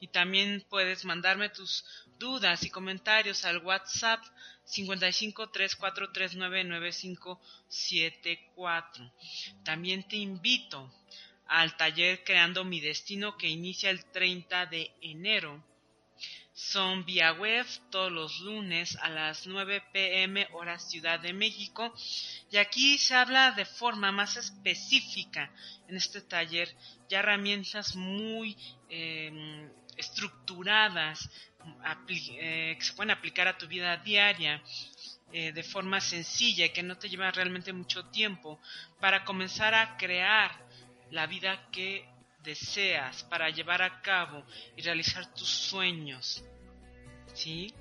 y 0.01 0.09
también 0.09 0.65
puedes 0.69 1.05
mandarme 1.05 1.47
tus 1.47 1.85
dudas 2.19 2.61
y 2.65 2.69
comentarios 2.69 3.45
al 3.45 3.59
WhatsApp 3.59 4.21
55 4.65 5.49
9574. 6.65 9.13
También 9.63 10.05
te 10.09 10.17
invito 10.17 10.93
al 11.47 11.77
taller 11.77 12.25
Creando 12.25 12.65
mi 12.65 12.81
Destino 12.81 13.37
que 13.37 13.47
inicia 13.47 13.91
el 13.91 14.03
30 14.11 14.65
de 14.65 14.91
enero 14.99 15.63
son 16.55 17.03
vía 17.03 17.33
web 17.33 17.65
todos 17.91 18.09
los 18.09 18.39
lunes 18.39 18.97
a 19.01 19.09
las 19.09 19.45
9 19.45 19.83
pm 19.91 20.47
hora 20.53 20.79
Ciudad 20.79 21.19
de 21.19 21.33
México. 21.33 21.93
Y 22.49 22.55
aquí 22.55 22.97
se 22.97 23.13
habla 23.13 23.51
de 23.51 23.65
forma 23.65 24.13
más 24.13 24.37
específica 24.37 25.51
en 25.89 25.97
este 25.97 26.21
taller 26.21 26.73
ya 27.09 27.19
herramientas 27.19 27.97
muy 27.97 28.57
em, 28.87 29.69
estructuradas 29.97 31.29
eh, 32.07 32.75
que 32.79 32.85
se 32.85 32.93
pueden 32.93 33.11
aplicar 33.11 33.49
a 33.49 33.57
tu 33.57 33.67
vida 33.67 33.97
diaria 33.97 34.63
eh, 35.33 35.51
de 35.51 35.63
forma 35.63 35.99
sencilla 35.99 36.71
que 36.71 36.83
no 36.83 36.97
te 36.97 37.09
lleva 37.09 37.31
realmente 37.31 37.73
mucho 37.73 38.05
tiempo 38.05 38.61
para 39.01 39.25
comenzar 39.25 39.73
a 39.73 39.97
crear 39.97 40.51
la 41.11 41.27
vida 41.27 41.69
que 41.71 42.07
deseas 42.45 43.23
para 43.23 43.49
llevar 43.49 43.81
a 43.81 44.01
cabo 44.01 44.45
y 44.77 44.81
realizar 44.81 45.33
tus 45.33 45.49
sueños. 45.49 46.43
¿Sí? 47.33 47.73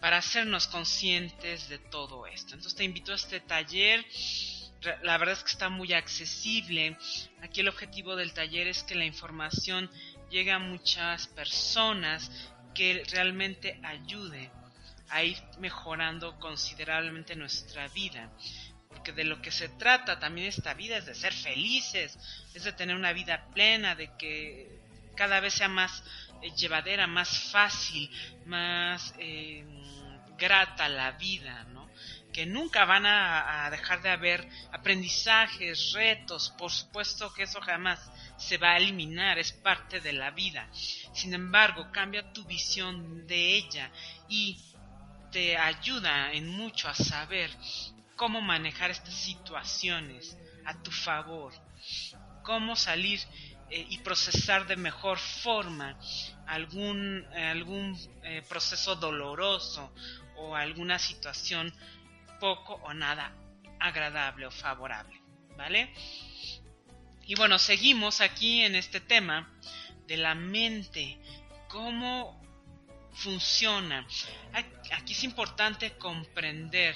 Para 0.00 0.18
hacernos 0.18 0.66
conscientes 0.68 1.68
de 1.68 1.78
todo 1.78 2.26
esto. 2.26 2.54
Entonces 2.54 2.74
te 2.74 2.84
invito 2.84 3.12
a 3.12 3.16
este 3.16 3.40
taller. 3.40 4.04
La 5.02 5.18
verdad 5.18 5.34
es 5.34 5.42
que 5.42 5.50
está 5.50 5.68
muy 5.68 5.92
accesible. 5.92 6.96
Aquí 7.42 7.60
el 7.60 7.68
objetivo 7.68 8.14
del 8.14 8.32
taller 8.32 8.68
es 8.68 8.82
que 8.84 8.94
la 8.94 9.04
información 9.04 9.90
llegue 10.30 10.52
a 10.52 10.58
muchas 10.58 11.26
personas 11.28 12.30
que 12.74 13.02
realmente 13.10 13.80
ayude 13.82 14.50
a 15.08 15.22
ir 15.22 15.36
mejorando 15.58 16.38
considerablemente 16.38 17.36
nuestra 17.36 17.88
vida 17.88 18.30
porque 18.96 19.12
de 19.12 19.24
lo 19.24 19.42
que 19.42 19.50
se 19.50 19.68
trata 19.68 20.18
también 20.18 20.48
esta 20.48 20.72
vida 20.72 20.96
es 20.96 21.04
de 21.04 21.14
ser 21.14 21.34
felices, 21.34 22.18
es 22.54 22.64
de 22.64 22.72
tener 22.72 22.96
una 22.96 23.12
vida 23.12 23.46
plena, 23.52 23.94
de 23.94 24.16
que 24.16 24.80
cada 25.14 25.38
vez 25.40 25.52
sea 25.52 25.68
más 25.68 26.02
eh, 26.42 26.50
llevadera, 26.56 27.06
más 27.06 27.50
fácil, 27.50 28.10
más 28.46 29.14
eh, 29.18 29.64
grata 30.38 30.88
la 30.88 31.12
vida, 31.12 31.64
¿no? 31.64 31.90
que 32.32 32.46
nunca 32.46 32.84
van 32.84 33.06
a, 33.06 33.68
dejar 33.70 34.02
de 34.02 34.10
haber 34.10 34.46
aprendizajes, 34.72 35.92
retos, 35.92 36.54
por 36.58 36.70
supuesto 36.70 37.32
que 37.32 37.44
eso 37.44 37.60
jamás 37.62 37.98
se 38.36 38.58
va 38.58 38.72
a 38.72 38.76
eliminar, 38.76 39.38
es 39.38 39.52
parte 39.52 40.00
de 40.00 40.12
la 40.12 40.30
vida. 40.32 40.68
Sin 41.14 41.32
embargo, 41.32 41.90
cambia 41.92 42.32
tu 42.34 42.44
visión 42.44 43.26
de 43.26 43.56
ella 43.56 43.90
y 44.28 44.58
te 45.32 45.56
ayuda 45.56 46.32
en 46.32 46.48
mucho 46.48 46.88
a 46.88 46.94
saber 46.94 47.50
cómo 48.16 48.40
manejar 48.40 48.90
estas 48.90 49.14
situaciones 49.14 50.36
a 50.64 50.74
tu 50.82 50.90
favor, 50.90 51.52
cómo 52.42 52.74
salir 52.74 53.20
eh, 53.70 53.86
y 53.88 53.98
procesar 53.98 54.66
de 54.66 54.76
mejor 54.76 55.18
forma 55.18 55.98
algún, 56.46 57.24
algún 57.34 57.96
eh, 58.22 58.42
proceso 58.48 58.96
doloroso 58.96 59.92
o 60.36 60.56
alguna 60.56 60.98
situación 60.98 61.72
poco 62.40 62.74
o 62.74 62.94
nada 62.94 63.32
agradable 63.78 64.46
o 64.46 64.50
favorable, 64.50 65.20
¿vale? 65.56 65.92
Y 67.26 67.34
bueno, 67.34 67.58
seguimos 67.58 68.20
aquí 68.20 68.62
en 68.62 68.76
este 68.76 69.00
tema 69.00 69.50
de 70.06 70.16
la 70.16 70.34
mente, 70.34 71.18
cómo 71.68 72.40
funciona. 73.12 74.06
Aquí 74.92 75.12
es 75.12 75.24
importante 75.24 75.96
comprender 75.98 76.94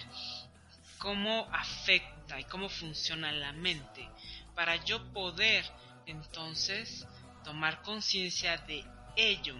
cómo 1.01 1.49
afecta 1.53 2.39
y 2.39 2.45
cómo 2.45 2.69
funciona 2.69 3.33
la 3.33 3.53
mente 3.53 4.09
para 4.55 4.77
yo 4.85 5.13
poder 5.13 5.65
entonces 6.07 7.07
tomar 7.43 7.83
conciencia 7.83 8.59
de 8.59 8.85
ello 9.17 9.57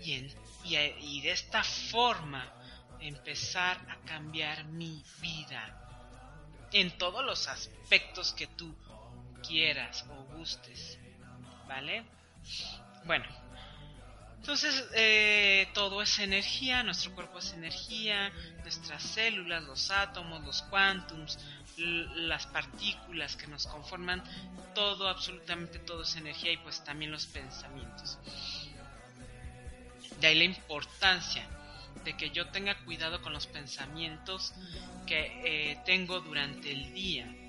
y, 0.00 0.30
y, 0.64 1.20
de 1.22 1.30
esta 1.30 1.64
forma 1.64 2.46
empezar 3.00 3.78
a 3.88 3.96
cambiar 4.06 4.64
mi 4.64 5.02
vida 5.20 6.68
en 6.72 6.96
todos 6.98 7.24
los 7.24 7.48
aspectos 7.48 8.32
que 8.34 8.46
tú 8.48 8.74
quieras 9.46 10.04
o 10.10 10.36
gustes, 10.36 10.98
¿vale? 11.66 12.04
Bueno, 13.06 13.24
entonces, 14.44 14.84
eh, 14.92 15.68
todo 15.72 16.02
es 16.02 16.18
energía, 16.18 16.82
nuestro 16.82 17.14
cuerpo 17.14 17.38
es 17.38 17.54
energía, 17.54 18.30
nuestras 18.60 19.02
células, 19.02 19.62
los 19.62 19.90
átomos, 19.90 20.44
los 20.44 20.60
quantums, 20.64 21.38
las 21.78 22.46
partículas 22.48 23.36
que 23.36 23.46
nos 23.46 23.66
conforman, 23.66 24.22
todo, 24.74 25.08
absolutamente 25.08 25.78
todo 25.78 26.02
es 26.02 26.14
energía 26.16 26.52
y 26.52 26.58
pues 26.58 26.84
también 26.84 27.10
los 27.10 27.24
pensamientos. 27.24 28.18
De 30.20 30.26
ahí 30.26 30.34
la 30.34 30.44
importancia 30.44 31.46
de 32.04 32.14
que 32.14 32.28
yo 32.28 32.48
tenga 32.48 32.74
cuidado 32.84 33.22
con 33.22 33.32
los 33.32 33.46
pensamientos 33.46 34.52
que 35.06 35.72
eh, 35.72 35.80
tengo 35.86 36.20
durante 36.20 36.70
el 36.70 36.92
día 36.92 37.43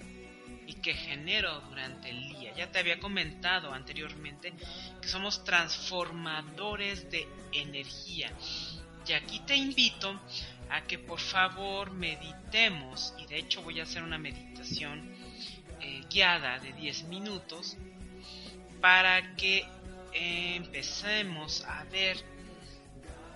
y 0.67 0.73
que 0.75 0.93
genero 0.93 1.62
durante 1.69 2.10
el 2.10 2.30
día. 2.30 2.54
Ya 2.56 2.71
te 2.71 2.80
había 2.80 2.99
comentado 2.99 3.73
anteriormente 3.73 4.54
que 5.01 5.08
somos 5.08 5.43
transformadores 5.43 7.10
de 7.10 7.28
energía. 7.51 8.32
Y 9.08 9.13
aquí 9.13 9.39
te 9.41 9.56
invito 9.56 10.19
a 10.69 10.82
que 10.82 10.97
por 10.97 11.19
favor 11.19 11.91
meditemos, 11.91 13.13
y 13.19 13.28
de 13.28 13.38
hecho 13.38 13.62
voy 13.62 13.80
a 13.80 13.84
hacer 13.84 14.01
una 14.01 14.17
meditación 14.17 15.13
eh, 15.80 16.01
guiada 16.10 16.60
de 16.60 16.73
10 16.73 17.04
minutos 17.04 17.78
para 18.82 19.36
que 19.36 19.65
empecemos 20.13 21.63
a 21.65 21.84
ver 21.86 22.17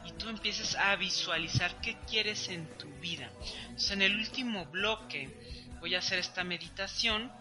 y 0.05 0.11
tú 0.13 0.29
empieces 0.29 0.75
a 0.75 0.95
visualizar 0.95 1.81
qué 1.81 1.97
quieres 2.07 2.47
en 2.49 2.65
tu 2.77 2.87
vida. 2.99 3.29
Entonces, 3.63 3.91
en 3.91 4.01
el 4.01 4.15
último 4.15 4.65
bloque 4.65 5.29
voy 5.79 5.95
a 5.95 5.99
hacer 5.99 6.19
esta 6.19 6.43
meditación 6.43 7.31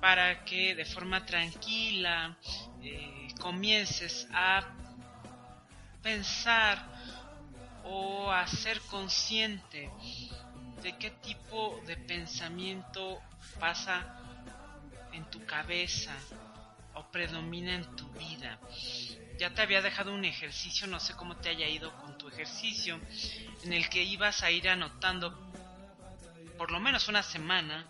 para 0.00 0.44
que 0.44 0.74
de 0.74 0.84
forma 0.84 1.24
tranquila 1.24 2.36
eh, 2.82 3.28
comiences 3.40 4.28
a 4.32 4.62
pensar 6.02 6.86
o 7.84 8.30
a 8.30 8.46
ser 8.46 8.80
consciente 8.82 9.90
de 10.82 10.96
qué 10.96 11.10
tipo 11.10 11.80
de 11.86 11.96
pensamiento 11.96 13.20
pasa 13.58 14.18
en 15.12 15.24
tu 15.30 15.44
cabeza 15.44 16.14
o 16.94 17.02
predomina 17.10 17.74
en 17.74 17.96
tu 17.96 18.08
vida. 18.12 18.58
Ya 19.38 19.54
te 19.54 19.62
había 19.62 19.80
dejado 19.80 20.12
un 20.12 20.24
ejercicio, 20.24 20.86
no 20.86 21.00
sé 21.00 21.14
cómo 21.14 21.36
te 21.36 21.48
haya 21.48 21.68
ido 21.68 21.96
con 21.98 22.18
tu 22.18 22.28
ejercicio, 22.28 23.00
en 23.64 23.72
el 23.72 23.88
que 23.88 24.02
ibas 24.02 24.42
a 24.42 24.50
ir 24.50 24.68
anotando 24.68 25.47
por 26.58 26.70
lo 26.70 26.80
menos 26.80 27.08
una 27.08 27.22
semana 27.22 27.86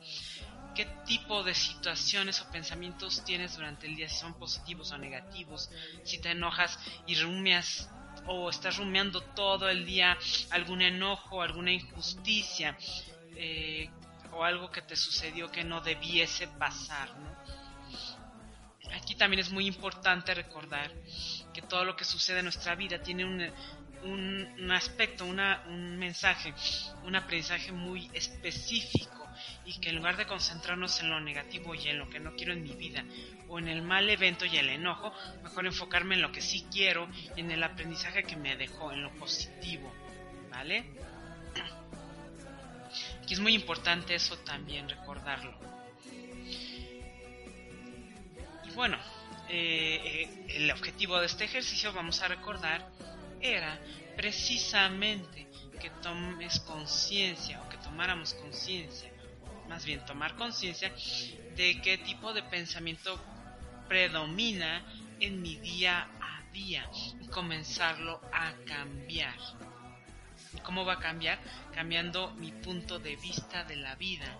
qué 0.74 0.84
tipo 1.06 1.42
de 1.42 1.54
situaciones 1.54 2.40
o 2.40 2.52
pensamientos 2.52 3.24
tienes 3.24 3.56
durante 3.56 3.88
el 3.88 3.96
día, 3.96 4.08
si 4.08 4.16
son 4.16 4.34
positivos 4.34 4.92
o 4.92 4.98
negativos, 4.98 5.70
si 6.04 6.18
te 6.18 6.30
enojas 6.30 6.78
y 7.06 7.16
rumias 7.16 7.90
o 8.26 8.50
estás 8.50 8.76
rumiando 8.76 9.20
todo 9.22 9.68
el 9.68 9.84
día 9.84 10.16
algún 10.50 10.82
enojo, 10.82 11.42
alguna 11.42 11.72
injusticia 11.72 12.76
eh, 13.34 13.90
o 14.32 14.44
algo 14.44 14.70
que 14.70 14.82
te 14.82 14.94
sucedió 14.94 15.50
que 15.50 15.64
no 15.64 15.80
debiese 15.80 16.46
pasar. 16.46 17.08
Aquí 18.94 19.14
también 19.16 19.40
es 19.40 19.50
muy 19.50 19.66
importante 19.66 20.34
recordar 20.34 20.92
que 21.52 21.62
todo 21.62 21.84
lo 21.84 21.96
que 21.96 22.04
sucede 22.04 22.38
en 22.38 22.44
nuestra 22.44 22.74
vida 22.74 23.02
tiene 23.02 23.24
un, 23.24 23.52
un, 24.04 24.70
aspecto, 24.70 25.24
una, 25.24 25.64
un 25.68 25.98
mensaje, 25.98 26.54
un 27.04 27.16
aprendizaje 27.16 27.72
muy 27.72 28.10
específico 28.12 29.26
y 29.64 29.78
que 29.80 29.90
en 29.90 29.96
lugar 29.96 30.16
de 30.16 30.26
concentrarnos 30.26 31.00
en 31.00 31.10
lo 31.10 31.20
negativo 31.20 31.74
y 31.74 31.88
en 31.88 31.98
lo 31.98 32.08
que 32.08 32.20
no 32.20 32.34
quiero 32.34 32.52
en 32.52 32.62
mi 32.62 32.74
vida 32.74 33.04
o 33.48 33.58
en 33.58 33.68
el 33.68 33.82
mal 33.82 34.08
evento 34.08 34.44
y 34.44 34.56
el 34.56 34.68
enojo, 34.68 35.12
mejor 35.42 35.66
enfocarme 35.66 36.14
en 36.14 36.22
lo 36.22 36.32
que 36.32 36.40
sí 36.40 36.66
quiero 36.70 37.08
y 37.36 37.40
en 37.40 37.50
el 37.50 37.62
aprendizaje 37.62 38.24
que 38.24 38.36
me 38.36 38.56
dejó, 38.56 38.92
en 38.92 39.02
lo 39.02 39.12
positivo, 39.14 39.92
¿vale? 40.50 40.84
Y 43.28 43.34
es 43.34 43.40
muy 43.40 43.54
importante 43.54 44.14
eso 44.14 44.38
también 44.38 44.88
recordarlo. 44.88 45.54
Y 48.64 48.70
bueno, 48.70 48.96
eh, 49.50 50.00
eh, 50.04 50.56
el 50.56 50.70
objetivo 50.70 51.20
de 51.20 51.26
este 51.26 51.44
ejercicio 51.44 51.92
vamos 51.92 52.22
a 52.22 52.28
recordar 52.28 52.88
era 53.40 53.78
precisamente 54.16 55.46
que 55.80 55.90
tomes 56.02 56.60
conciencia 56.60 57.62
o 57.62 57.68
que 57.68 57.76
tomáramos 57.78 58.34
conciencia, 58.34 59.10
más 59.68 59.84
bien 59.84 60.04
tomar 60.04 60.36
conciencia 60.36 60.92
de 61.56 61.80
qué 61.80 61.98
tipo 61.98 62.32
de 62.32 62.42
pensamiento 62.42 63.18
predomina 63.88 64.82
en 65.20 65.40
mi 65.40 65.56
día 65.56 66.08
a 66.20 66.42
día 66.52 66.88
y 67.20 67.26
comenzarlo 67.28 68.20
a 68.32 68.52
cambiar. 68.66 69.36
¿Cómo 70.62 70.84
va 70.84 70.94
a 70.94 70.98
cambiar? 70.98 71.38
Cambiando 71.74 72.32
mi 72.32 72.52
punto 72.52 72.98
de 72.98 73.16
vista 73.16 73.64
de 73.64 73.76
la 73.76 73.94
vida. 73.94 74.38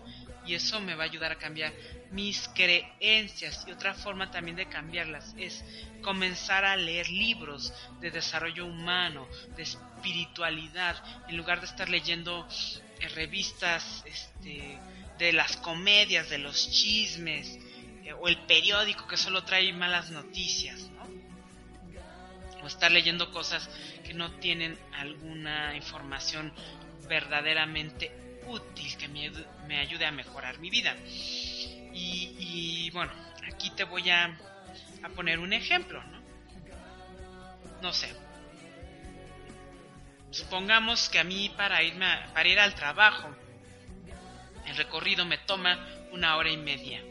Y 0.49 0.55
eso 0.55 0.81
me 0.81 0.95
va 0.95 1.05
a 1.05 1.07
ayudar 1.07 1.31
a 1.31 1.39
cambiar 1.39 1.75
mis 2.11 2.49
creencias. 2.49 3.67
Y 3.69 3.73
otra 3.73 3.93
forma 3.93 4.31
también 4.31 4.57
de 4.57 4.67
cambiarlas 4.67 5.35
es 5.37 5.63
comenzar 6.01 6.65
a 6.65 6.75
leer 6.75 7.11
libros 7.11 7.71
de 8.01 8.11
desarrollo 8.11 8.65
humano, 8.65 9.29
de 9.57 9.65
espiritualidad, 9.65 10.97
en 11.29 11.37
lugar 11.37 11.61
de 11.61 11.67
estar 11.67 11.91
leyendo 11.91 12.49
eh, 12.99 13.09
revistas 13.09 14.03
este, 14.07 14.79
de 15.19 15.33
las 15.35 15.59
comedias, 15.59 16.31
de 16.31 16.39
los 16.39 16.71
chismes, 16.71 17.59
eh, 18.05 18.15
o 18.15 18.27
el 18.27 18.39
periódico 18.47 19.07
que 19.07 19.19
solo 19.19 19.45
trae 19.45 19.71
malas 19.75 20.11
noticias, 20.11 20.81
¿no? 20.81 21.07
O 22.63 22.67
estar 22.67 22.91
leyendo 22.91 23.31
cosas 23.33 23.69
que 24.03 24.15
no 24.15 24.33
tienen 24.41 24.79
alguna 24.95 25.77
información 25.77 26.55
verdaderamente 27.07 28.28
útil 28.49 28.97
que 28.97 29.09
me, 29.09 29.79
ayude 29.79 30.07
a 30.07 30.13
mejorar 30.13 30.59
mi 30.59 30.71
vida. 30.71 30.97
Y, 31.93 32.91
bueno, 32.93 33.13
aquí 33.47 33.71
te 33.71 33.85
voy 33.85 34.09
a, 34.11 34.39
a 35.03 35.09
poner 35.11 35.39
un 35.39 35.53
ejemplo, 35.53 36.03
¿no? 36.05 36.19
No 37.83 37.93
sé. 37.93 38.15
Supongamos 40.31 41.09
que 41.09 41.19
a 41.19 41.25
mí 41.25 41.49
para 41.57 41.83
irme 41.83 42.07
para 42.35 42.49
ir 42.49 42.61
al 42.61 42.75
trabajo 42.75 43.35
el 44.69 44.77
recorrido 44.77 45.25
me 45.25 45.39
toma 45.39 45.79
una 46.13 46.37
hora 46.37 46.51
y 46.51 46.57
media 46.57 47.03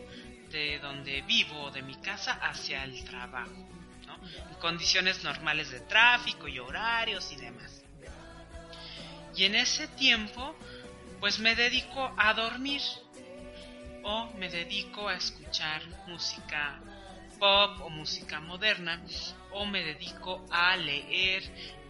de 0.52 0.80
donde 0.80 1.21
vivo, 1.23 1.71
de 1.71 1.82
mi 1.82 1.95
casa 1.95 2.34
hacia 2.34 2.84
el 2.84 3.04
trabajo, 3.04 3.67
¿no? 4.06 4.15
en 4.50 4.56
condiciones 4.60 5.23
normales 5.23 5.71
de 5.71 5.80
tráfico 5.82 6.47
y 6.47 6.60
horarios 6.60 7.32
y 7.32 7.36
demás. 7.36 7.84
Y 9.36 9.45
en 9.45 9.56
ese 9.56 9.88
tiempo, 9.89 10.56
pues 11.19 11.39
me 11.39 11.56
dedico 11.56 12.13
a 12.17 12.34
dormir 12.34 12.82
o 14.03 14.27
me 14.38 14.49
dedico 14.49 15.08
a 15.08 15.15
escuchar 15.15 15.82
música 16.08 16.80
pop 17.39 17.82
o 17.82 17.89
música 17.89 18.39
moderna 18.39 19.01
o 19.51 19.65
me 19.65 19.84
dedico 19.84 20.45
a 20.51 20.75
leer, 20.75 21.43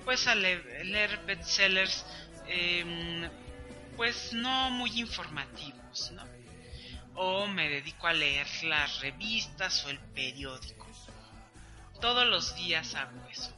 pues 0.04 0.28
a 0.28 0.36
leer 0.36 1.20
bestsellers 1.26 2.06
em, 2.48 3.30
pues 3.96 4.34
no 4.34 4.70
muy 4.72 5.00
informativos, 5.00 6.12
¿no? 6.12 6.24
O 7.16 7.48
me 7.48 7.68
dedico 7.70 8.08
a 8.08 8.14
leer 8.14 8.48
las 8.64 9.02
revistas 9.02 9.86
o 9.86 9.90
el 9.90 10.00
periódico. 10.00 10.88
Todos 12.00 12.28
los 12.28 12.56
días 12.56 12.94
hago 12.94 13.28
eso, 13.30 13.52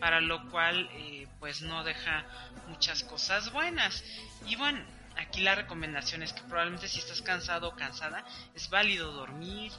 para 0.00 0.20
lo 0.20 0.48
cual 0.50 0.88
eh, 0.94 1.28
pues 1.38 1.60
no 1.60 1.84
deja 1.84 2.24
muchas 2.68 3.04
cosas 3.04 3.52
buenas. 3.52 4.02
Y 4.46 4.56
bueno, 4.56 4.80
aquí 5.16 5.40
la 5.40 5.54
recomendación 5.54 6.22
es 6.22 6.32
que 6.32 6.42
probablemente 6.42 6.88
si 6.88 6.98
estás 6.98 7.22
cansado 7.22 7.68
o 7.68 7.76
cansada, 7.76 8.24
es 8.54 8.68
válido 8.68 9.12
dormir, 9.12 9.72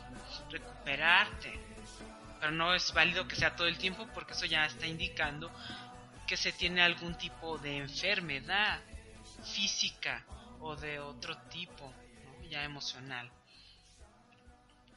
recuperarte. 0.49 1.59
Pero 2.39 2.51
no 2.51 2.73
es 2.73 2.93
válido 2.93 3.27
que 3.27 3.35
sea 3.35 3.55
todo 3.55 3.67
el 3.67 3.77
tiempo 3.77 4.07
porque 4.13 4.33
eso 4.33 4.45
ya 4.45 4.65
está 4.65 4.85
indicando 4.85 5.51
que 6.27 6.37
se 6.37 6.51
tiene 6.51 6.81
algún 6.81 7.17
tipo 7.17 7.57
de 7.57 7.77
enfermedad 7.77 8.81
física 9.43 10.25
o 10.59 10.75
de 10.75 10.99
otro 10.99 11.37
tipo, 11.49 11.93
ya 12.49 12.63
emocional. 12.63 13.29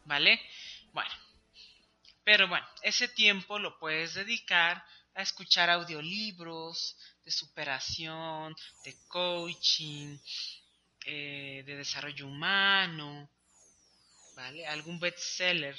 ¿Vale? 0.04 0.40
Bueno. 0.92 1.10
Pero 2.24 2.48
bueno, 2.48 2.66
ese 2.82 3.06
tiempo 3.06 3.58
lo 3.58 3.78
puedes 3.78 4.14
dedicar 4.14 4.84
a 5.14 5.22
escuchar 5.22 5.70
audiolibros 5.70 6.96
de 7.26 7.32
superación, 7.32 8.54
de 8.84 8.94
coaching, 9.08 10.16
eh, 11.04 11.64
de 11.66 11.76
desarrollo 11.76 12.28
humano, 12.28 13.28
¿vale? 14.36 14.64
Algún 14.66 15.00
bestseller 15.00 15.76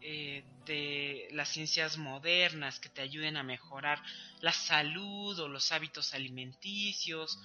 eh, 0.00 0.42
de 0.64 1.28
las 1.32 1.50
ciencias 1.50 1.98
modernas 1.98 2.80
que 2.80 2.88
te 2.88 3.02
ayuden 3.02 3.36
a 3.36 3.42
mejorar 3.42 4.02
la 4.40 4.52
salud 4.52 5.38
o 5.38 5.48
los 5.48 5.70
hábitos 5.72 6.14
alimenticios 6.14 7.38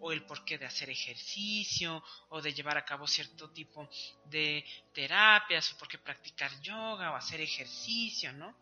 o 0.00 0.10
el 0.10 0.24
porqué 0.24 0.58
de 0.58 0.66
hacer 0.66 0.90
ejercicio 0.90 2.02
o 2.30 2.42
de 2.42 2.52
llevar 2.52 2.78
a 2.78 2.84
cabo 2.84 3.06
cierto 3.06 3.50
tipo 3.50 3.88
de 4.24 4.64
terapias 4.92 5.72
o 5.72 5.78
por 5.78 5.86
qué 5.86 5.98
practicar 5.98 6.50
yoga 6.62 7.12
o 7.12 7.16
hacer 7.16 7.40
ejercicio, 7.40 8.32
¿no? 8.32 8.56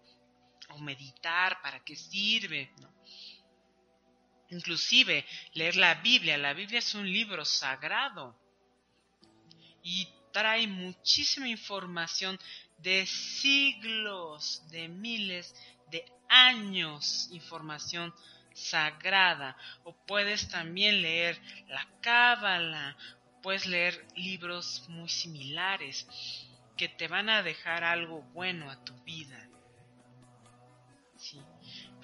O 0.70 0.78
meditar, 0.78 1.62
¿para 1.62 1.82
qué 1.84 1.96
sirve? 1.96 2.70
¿no? 2.80 2.92
Inclusive 4.50 5.24
leer 5.54 5.76
la 5.76 5.94
Biblia, 5.94 6.38
la 6.38 6.52
Biblia 6.52 6.78
es 6.78 6.94
un 6.94 7.10
libro 7.10 7.44
sagrado 7.44 8.38
y 9.82 10.08
trae 10.32 10.66
muchísima 10.66 11.48
información 11.48 12.38
de 12.78 13.06
siglos, 13.06 14.62
de 14.70 14.88
miles 14.88 15.54
de 15.90 16.04
años, 16.28 17.28
información 17.32 18.14
sagrada 18.52 19.56
o 19.84 19.94
puedes 20.06 20.48
también 20.48 21.02
leer 21.02 21.40
la 21.68 21.86
cábala, 22.00 22.96
puedes 23.42 23.66
leer 23.66 24.06
libros 24.16 24.84
muy 24.88 25.08
similares 25.08 26.06
que 26.76 26.88
te 26.88 27.08
van 27.08 27.28
a 27.28 27.42
dejar 27.42 27.84
algo 27.84 28.22
bueno 28.32 28.70
a 28.70 28.82
tu 28.84 28.94
vida. 29.04 29.45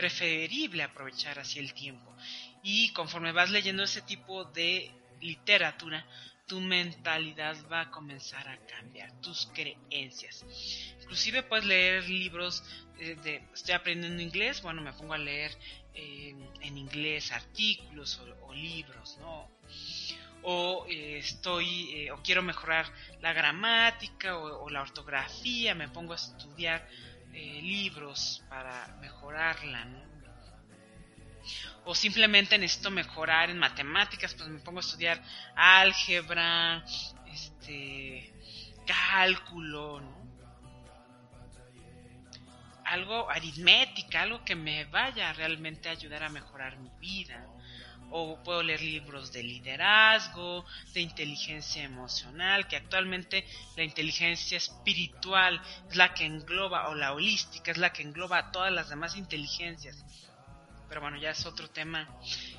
Preferible 0.03 0.83
aprovechar 0.83 1.39
así 1.39 1.61
el 1.61 1.73
tiempo. 1.75 2.13
Y 2.65 2.93
conforme 2.93 3.31
vas 3.31 3.51
leyendo 3.51 3.85
ese 3.85 4.03
tipo 4.03 4.43
de 4.47 4.91
literatura, 5.21 6.05
tu 6.45 6.61
mentalidad 6.61 7.57
va 7.71 7.83
a 7.83 7.91
comenzar 7.93 8.49
a 8.49 8.59
cambiar, 8.67 9.13
tus 9.21 9.47
creencias. 9.55 10.45
Inclusive 11.03 11.45
puedes 11.45 11.67
leer 11.67 12.09
libros 12.09 12.65
de, 12.99 13.45
estoy 13.55 13.75
aprendiendo 13.75 14.21
inglés, 14.21 14.61
bueno, 14.61 14.83
me 14.83 14.93
pongo 14.93 15.15
a 15.15 15.19
leer 15.19 15.57
en 15.95 16.77
inglés 16.77 17.31
artículos 17.31 18.21
o, 18.41 18.53
libros, 18.53 19.19
¿no? 19.21 19.49
O 20.43 20.85
eh, 20.89 21.19
estoy, 21.19 21.95
eh, 21.95 22.11
o 22.11 22.21
quiero 22.25 22.43
mejorar 22.43 22.87
la 23.21 23.33
gramática 23.33 24.37
o, 24.37 24.69
la 24.69 24.83
ortografía, 24.83 25.77
me 25.77 25.89
pongo 25.89 26.13
a 26.15 26.17
estudiar 26.17 26.89
eh, 27.33 27.61
libros 27.63 28.43
para 28.49 28.97
mejorarla, 29.01 29.85
¿no? 29.85 30.13
O 31.85 31.95
simplemente 31.95 32.57
necesito 32.57 32.91
mejorar 32.91 33.51
en 33.51 33.59
matemáticas, 33.59 34.35
pues 34.35 34.49
me 34.49 34.61
pongo 34.61 34.79
a 34.79 34.83
estudiar 34.83 35.21
álgebra, 35.57 36.85
este, 37.27 38.33
cálculo, 38.87 40.01
¿no? 40.01 40.23
algo 42.93 43.31
aritmética, 43.31 44.23
algo 44.23 44.45
que 44.45 44.55
me 44.55 44.85
vaya 44.85 45.33
realmente 45.33 45.89
a 45.89 45.93
ayudar 45.93 46.25
a 46.25 46.29
mejorar 46.29 46.77
mi 46.79 46.91
vida. 47.01 47.47
O 48.15 48.39
puedo 48.45 48.63
leer 48.63 48.83
libros 48.83 49.33
de 49.33 49.43
liderazgo, 49.43 50.67
de 50.93 51.01
inteligencia 51.01 51.83
emocional, 51.83 52.69
que 52.69 52.77
actualmente 52.77 53.43
la 53.75 53.85
inteligencia 53.85 54.59
espiritual 54.59 55.59
es 55.89 55.97
la 55.97 56.13
que 56.13 56.27
engloba, 56.27 56.91
o 56.91 56.95
la 56.95 57.15
holística 57.15 57.71
es 57.71 57.79
la 57.79 57.91
que 57.91 58.03
engloba 58.03 58.37
a 58.37 58.53
todas 58.53 58.71
las 58.71 58.91
demás 58.91 59.17
inteligencias. 59.17 60.05
Pero 60.91 61.01
bueno, 61.01 61.17
ya 61.17 61.31
es 61.31 61.47
otro 61.47 61.71
tema 61.71 62.07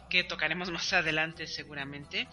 que 0.10 0.24
tocaremos 0.24 0.72
más 0.78 0.92
adelante 0.92 1.46
seguramente. 1.46 2.28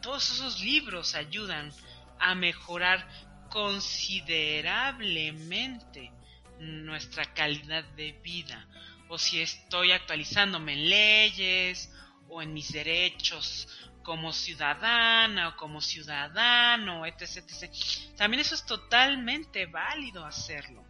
todos 0.00 0.30
esos 0.30 0.60
libros 0.60 1.16
ayudan 1.16 1.72
a 2.20 2.36
mejorar 2.36 3.04
considerablemente 3.50 6.12
nuestra 6.60 7.24
calidad 7.34 7.82
de 7.96 8.12
vida 8.22 8.64
o 9.12 9.18
si 9.18 9.42
estoy 9.42 9.92
actualizándome 9.92 10.72
en 10.72 10.88
leyes 10.88 11.92
o 12.30 12.40
en 12.40 12.54
mis 12.54 12.72
derechos 12.72 13.68
como 14.02 14.32
ciudadana 14.32 15.50
o 15.50 15.56
como 15.56 15.82
ciudadano, 15.82 17.04
etc, 17.04 17.44
etc. 17.46 17.70
También 18.16 18.40
eso 18.40 18.54
es 18.54 18.64
totalmente 18.64 19.66
válido 19.66 20.24
hacerlo 20.24 20.82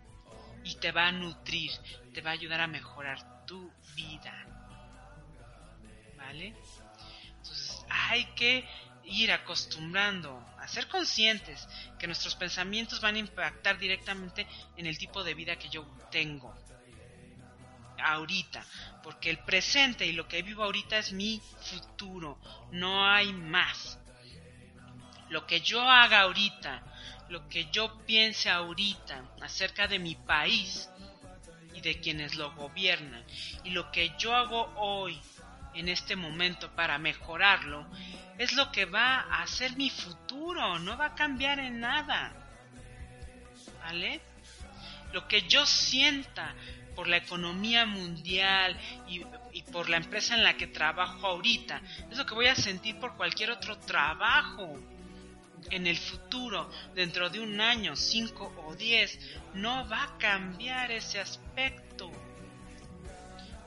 y 0.63 0.77
te 0.77 0.93
va 0.93 1.09
a 1.09 1.13
nutrir, 1.13 1.73
te 2.15 2.21
va 2.21 2.31
a 2.31 2.35
ayudar 2.35 2.61
a 2.61 2.69
mejorar 2.69 3.45
tu 3.45 3.73
vida. 3.97 4.47
¿Vale? 6.17 6.55
Entonces 7.27 7.85
hay 7.91 8.25
que 8.37 8.65
ir 9.03 9.33
acostumbrando 9.33 10.47
a 10.61 10.69
ser 10.69 10.87
conscientes 10.87 11.67
que 11.99 12.07
nuestros 12.07 12.37
pensamientos 12.37 13.01
van 13.01 13.17
a 13.17 13.19
impactar 13.19 13.79
directamente 13.79 14.47
en 14.77 14.87
el 14.87 14.97
tipo 14.97 15.25
de 15.25 15.35
vida 15.35 15.57
que 15.57 15.69
yo 15.69 15.85
tengo. 16.13 16.57
Ahorita, 18.03 18.65
porque 19.03 19.31
el 19.31 19.39
presente 19.39 20.07
y 20.07 20.13
lo 20.13 20.29
que 20.29 20.43
vivo 20.43 20.65
ahorita 20.65 20.99
es 20.99 21.13
mi 21.13 21.41
futuro, 21.61 22.39
no 22.73 23.07
hay 23.07 23.33
más. 23.33 23.99
Lo 25.29 25.47
que 25.47 25.61
yo 25.61 25.81
haga 25.81 26.21
ahorita, 26.21 26.83
lo 27.29 27.49
que 27.49 27.71
yo 27.71 28.05
piense 28.05 28.51
ahorita 28.51 29.25
acerca 29.41 29.89
de 29.89 29.99
mi 29.99 30.15
país 30.15 30.89
y 31.75 31.81
de 31.81 32.01
quienes 32.01 32.35
lo 32.35 32.53
gobiernan, 32.55 33.25
y 33.65 33.71
lo 33.71 33.91
que 33.91 34.13
yo 34.19 34.35
hago 34.35 34.73
hoy 34.77 35.19
en 35.75 35.89
este 35.89 36.17
momento 36.17 36.71
para 36.75 36.99
mejorarlo, 36.99 37.87
es 38.39 38.53
lo 38.53 38.71
que 38.71 38.85
va 38.85 39.21
a 39.21 39.47
ser 39.47 39.77
mi 39.77 39.91
futuro, 39.91 40.79
no 40.79 40.97
va 40.97 41.07
a 41.07 41.15
cambiar 41.15 41.59
en 41.59 41.81
nada. 41.81 42.35
¿Vale? 43.83 44.21
Lo 45.13 45.27
que 45.29 45.43
yo 45.43 45.67
sienta 45.67 46.55
por 46.95 47.09
la 47.09 47.17
economía 47.17 47.87
mundial 47.87 48.79
y, 49.09 49.23
por 49.73 49.89
la 49.89 49.97
empresa 49.97 50.35
en 50.35 50.45
la 50.45 50.57
que 50.57 50.67
trabajo 50.67 51.27
ahorita, 51.27 51.81
es 52.11 52.19
lo 52.19 52.27
que 52.27 52.35
voy 52.35 52.47
a 52.47 52.55
sentir 52.55 52.99
por 52.99 53.17
cualquier 53.17 53.51
otro 53.51 53.79
trabajo. 53.79 54.79
En 55.71 55.87
el 55.87 55.97
futuro, 55.97 56.69
dentro 56.95 57.31
de 57.31 57.41
un 57.41 57.61
año, 57.61 57.95
cinco 57.95 58.53
o 58.67 58.75
diez, 58.75 59.19
no 59.55 59.89
va 59.89 60.03
a 60.03 60.19
cambiar 60.19 60.91
ese 60.91 61.21
aspecto. 61.21 62.11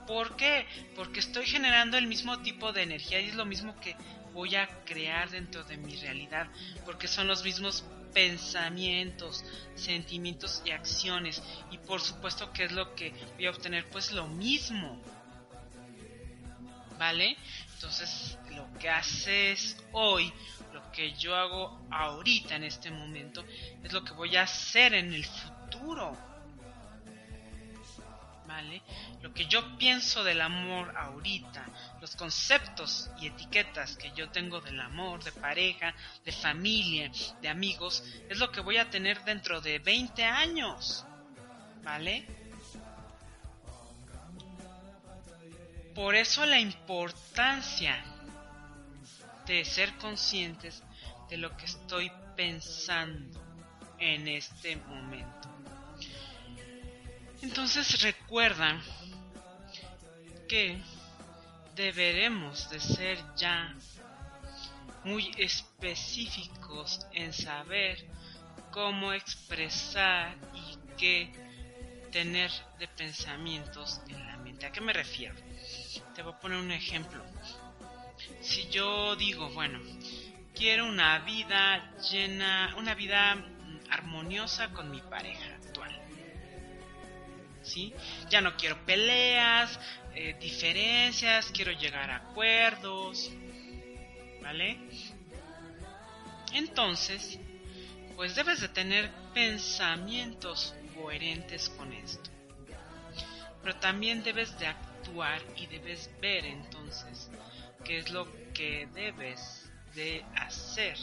¿Por 0.06 0.36
qué? 0.36 0.68
Porque 0.96 1.22
estoy 1.22 1.46
generando 1.46 1.98
el 1.98 2.06
mismo 2.06 2.40
tipo 2.40 2.74
de 2.74 2.84
energía 2.84 3.22
y 3.22 3.30
es 3.30 3.36
lo 3.36 3.46
mismo 3.46 3.80
que 3.80 3.96
voy 4.34 4.56
a 4.56 4.68
crear 4.84 5.30
dentro 5.30 5.64
de 5.64 5.78
mi 5.78 5.96
realidad, 5.96 6.48
porque 6.86 7.08
son 7.08 7.28
los 7.28 7.44
mismos 7.44 7.86
pensamientos, 8.16 9.44
sentimientos 9.76 10.64
y 10.66 10.72
acciones. 10.72 11.44
Y 11.70 11.78
por 11.78 12.02
supuesto 12.02 12.52
que 12.54 12.64
es 12.64 12.72
lo 12.72 12.96
que 12.96 13.14
voy 13.36 13.46
a 13.46 13.52
obtener, 13.52 13.88
pues 13.90 14.12
lo 14.14 14.26
mismo. 14.28 15.00
¿Vale? 16.98 17.36
Entonces, 17.74 18.38
lo 18.52 18.66
que 18.80 18.90
haces 18.90 19.78
hoy, 19.92 20.32
lo 20.74 20.90
que 20.94 21.12
yo 21.14 21.36
hago 21.36 21.78
ahorita 21.92 22.56
en 22.56 22.64
este 22.64 22.90
momento, 22.90 23.44
es 23.84 23.92
lo 23.92 24.02
que 24.04 24.14
voy 24.14 24.38
a 24.38 24.44
hacer 24.44 24.94
en 24.94 25.14
el 25.14 25.26
futuro. 25.26 26.18
Lo 29.22 29.34
que 29.34 29.46
yo 29.48 29.78
pienso 29.78 30.24
del 30.24 30.42
amor 30.42 30.96
ahorita, 30.96 31.66
los 32.00 32.16
conceptos 32.16 33.10
y 33.20 33.28
etiquetas 33.28 33.98
que 33.98 34.12
yo 34.12 34.30
tengo 34.30 34.62
del 34.62 34.80
amor, 34.80 35.24
de 35.24 35.32
pareja, 35.32 35.94
de 36.24 36.32
familia, 36.32 37.12
de 37.42 37.50
amigos, 37.50 38.04
es 38.30 38.38
lo 38.38 38.52
que 38.52 38.62
voy 38.62 38.78
a 38.78 38.90
tener 38.90 39.24
dentro 39.24 39.62
de 39.62 39.80
20 39.80 40.24
años. 40.24 41.06
¿Vale? 41.84 42.26
Por 45.94 46.16
eso 46.16 46.46
la 46.46 46.60
importancia 46.60 48.04
de 49.46 49.64
ser 49.64 49.96
conscientes 49.98 50.84
de 51.30 51.38
lo 51.38 51.56
que 51.56 51.66
estoy 51.66 52.12
pensando 52.36 53.42
en 54.00 54.28
este 54.28 54.76
momento. 54.76 55.55
Entonces 57.46 58.02
recuerda 58.02 58.82
que 60.50 60.82
deberemos 61.76 62.68
de 62.72 62.80
ser 62.80 63.20
ya 63.38 63.72
muy 65.04 65.30
específicos 65.38 67.06
en 67.12 67.34
saber 67.34 68.04
cómo 68.72 69.14
expresar 69.14 70.36
y 70.56 70.76
qué 70.98 71.32
tener 72.12 72.50
de 72.80 72.88
pensamientos 72.88 74.02
en 74.08 74.26
la 74.26 74.38
mente. 74.38 74.66
¿A 74.66 74.72
qué 74.72 74.82
me 74.82 74.92
refiero? 74.92 75.36
Te 76.16 76.24
voy 76.24 76.34
a 76.34 76.40
poner 76.40 76.58
un 76.58 76.72
ejemplo. 76.72 77.24
Si 78.42 78.70
yo 78.70 79.16
digo, 79.18 79.52
bueno, 79.52 79.80
quiero 80.56 80.88
una 80.88 81.20
vida 81.20 81.96
llena, 82.10 82.74
una 82.80 82.96
vida 82.96 83.38
armoniosa 83.92 84.70
con 84.74 84.90
mi 84.90 85.02
pareja. 85.02 85.60
¿Sí? 87.66 87.94
Ya 88.30 88.42
no 88.42 88.56
quiero 88.56 88.86
peleas, 88.86 89.80
eh, 90.14 90.36
diferencias, 90.40 91.52
quiero 91.52 91.72
llegar 91.74 92.10
a 92.10 92.18
acuerdos, 92.18 93.32
¿vale? 94.42 94.80
Entonces, 96.54 97.38
pues 98.16 98.36
debes 98.36 98.62
de 98.62 98.70
tener 98.70 99.12
pensamientos 99.34 100.74
coherentes 100.96 101.70
con 101.70 101.92
esto. 101.92 102.30
Pero 103.62 103.76
también 103.78 104.24
debes 104.24 104.58
de 104.60 104.68
actuar 104.68 105.42
y 105.58 105.66
debes 105.66 106.10
ver 106.22 106.46
entonces 106.46 107.30
qué 107.84 108.00
es 108.00 108.12
lo 108.12 108.28
que 108.54 108.88
debes 108.94 109.70
de 109.96 110.24
hacer 110.36 110.98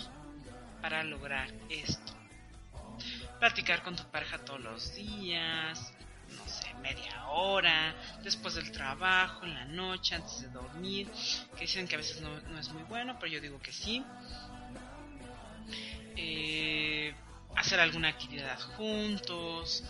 para 0.80 1.02
lograr 1.02 1.52
esto. 1.68 2.12
Platicar 3.38 3.82
con 3.82 3.96
tu 3.96 4.04
pareja 4.10 4.38
todos 4.38 4.60
los 4.60 4.94
días, 4.94 5.92
después 8.22 8.54
del 8.54 8.70
trabajo, 8.72 9.44
en 9.44 9.54
la 9.54 9.64
noche, 9.66 10.14
antes 10.14 10.40
de 10.40 10.48
dormir, 10.48 11.08
que 11.54 11.62
dicen 11.62 11.86
que 11.86 11.96
a 11.96 11.98
veces 11.98 12.20
no, 12.20 12.40
no 12.40 12.58
es 12.58 12.68
muy 12.70 12.82
bueno, 12.84 13.16
pero 13.18 13.32
yo 13.32 13.40
digo 13.40 13.60
que 13.60 13.72
sí. 13.72 14.02
Eh, 16.16 17.14
hacer 17.56 17.80
alguna 17.80 18.08
actividad 18.08 18.58
juntos, 18.76 19.84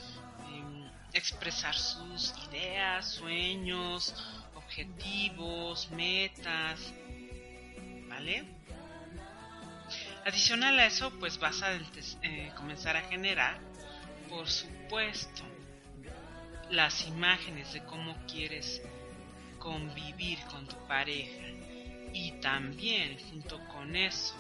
eh, 0.48 0.90
expresar 1.12 1.74
sus 1.74 2.34
ideas, 2.48 3.06
sueños, 3.06 4.14
objetivos, 4.54 5.90
metas, 5.90 6.92
¿vale? 8.08 8.44
Adicional 10.24 10.78
a 10.78 10.86
eso, 10.86 11.10
pues 11.18 11.38
vas 11.38 11.62
a 11.62 11.74
eh, 11.74 12.52
comenzar 12.56 12.96
a 12.96 13.02
generar, 13.02 13.58
por 14.28 14.48
supuesto, 14.48 15.42
las 16.72 17.06
imágenes 17.06 17.74
de 17.74 17.84
cómo 17.84 18.16
quieres 18.26 18.80
convivir 19.58 20.38
con 20.50 20.66
tu 20.66 20.76
pareja. 20.88 21.44
Y 22.14 22.32
también, 22.40 23.18
junto 23.28 23.60
con 23.68 23.94
eso, 23.94 24.34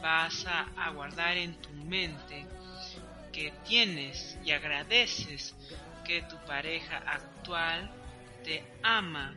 vas 0.00 0.44
a, 0.46 0.90
guardar 0.90 1.36
en 1.36 1.54
tu 1.62 1.70
mente 1.70 2.44
que 3.32 3.52
tienes 3.64 4.36
y 4.44 4.50
agradeces 4.50 5.54
que 6.04 6.22
tu 6.22 6.36
pareja 6.44 6.98
actual 6.98 7.90
te 8.44 8.64
ama, 8.82 9.34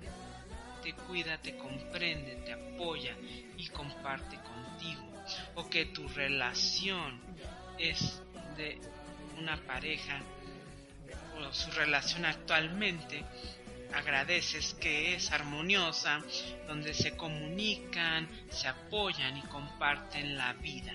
te 0.82 0.94
cuida, 0.94 1.38
te 1.38 1.56
comprende, 1.56 2.38
te 2.38 2.54
apoya 2.54 3.16
y 3.56 3.68
comparte 3.68 4.38
contigo. 4.38 5.02
O 5.56 5.70
que 5.70 5.86
tu 5.86 6.08
relación 6.08 7.22
es 7.78 8.22
de 8.58 8.80
una 9.38 9.58
pareja 9.58 10.22
o 11.38 11.54
su 11.54 11.72
relación 11.72 12.26
actualmente 12.26 13.26
agradeces 13.94 14.74
que 14.74 15.16
es 15.16 15.32
armoniosa, 15.32 16.22
donde 16.68 16.94
se 16.94 17.16
comunican, 17.16 18.28
se 18.50 18.68
apoyan 18.68 19.38
y 19.38 19.42
comparten 19.44 20.38
la 20.38 20.54
vida. 20.54 20.94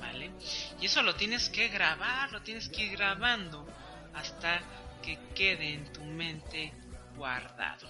¿Vale? 0.00 0.32
Y 0.80 0.86
eso 0.86 1.02
lo 1.02 1.14
tienes 1.14 1.48
que 1.48 1.68
grabar, 1.68 2.32
lo 2.32 2.42
tienes 2.42 2.68
que 2.68 2.84
ir 2.84 2.92
grabando 2.92 3.66
hasta 4.14 4.60
que 5.02 5.18
quede 5.34 5.74
en 5.74 5.92
tu 5.92 6.04
mente 6.04 6.72
guardado. 7.16 7.88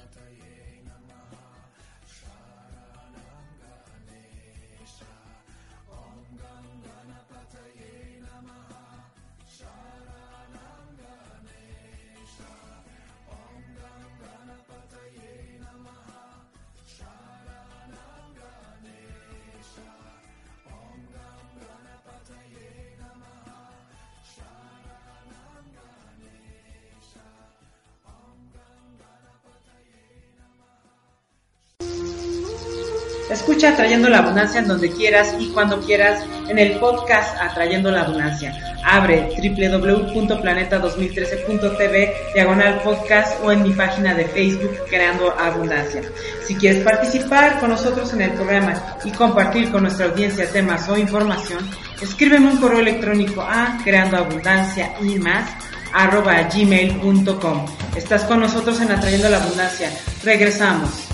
Escucha 33.30 33.68
Atrayendo 33.70 34.08
la 34.08 34.18
Abundancia 34.18 34.60
en 34.60 34.68
donde 34.68 34.90
quieras 34.90 35.34
y 35.38 35.48
cuando 35.48 35.80
quieras 35.80 36.22
en 36.48 36.58
el 36.58 36.78
podcast 36.78 37.34
Atrayendo 37.40 37.90
la 37.90 38.02
Abundancia. 38.02 38.54
Abre 38.84 39.30
www.planeta2013.tv 39.36 42.12
diagonal 42.34 42.82
podcast 42.82 43.42
o 43.42 43.50
en 43.52 43.62
mi 43.62 43.70
página 43.70 44.12
de 44.14 44.26
Facebook 44.26 44.76
Creando 44.88 45.32
Abundancia. 45.38 46.02
Si 46.44 46.56
quieres 46.56 46.84
participar 46.84 47.60
con 47.60 47.70
nosotros 47.70 48.12
en 48.12 48.22
el 48.22 48.32
programa 48.32 48.98
y 49.04 49.12
compartir 49.12 49.70
con 49.70 49.84
nuestra 49.84 50.06
audiencia 50.06 50.50
temas 50.50 50.88
o 50.88 50.98
información, 50.98 51.64
escríbeme 52.00 52.50
un 52.50 52.56
correo 52.58 52.80
electrónico 52.80 53.42
a 53.42 53.78
creando 53.84 54.16
abundancia 54.16 54.94
y 55.00 55.16
más 55.18 55.48
arroba 55.94 56.42
gmail.com. 56.42 57.66
Estás 57.96 58.24
con 58.24 58.40
nosotros 58.40 58.80
en 58.80 58.90
Atrayendo 58.90 59.28
la 59.28 59.36
Abundancia. 59.36 59.92
Regresamos. 60.24 61.11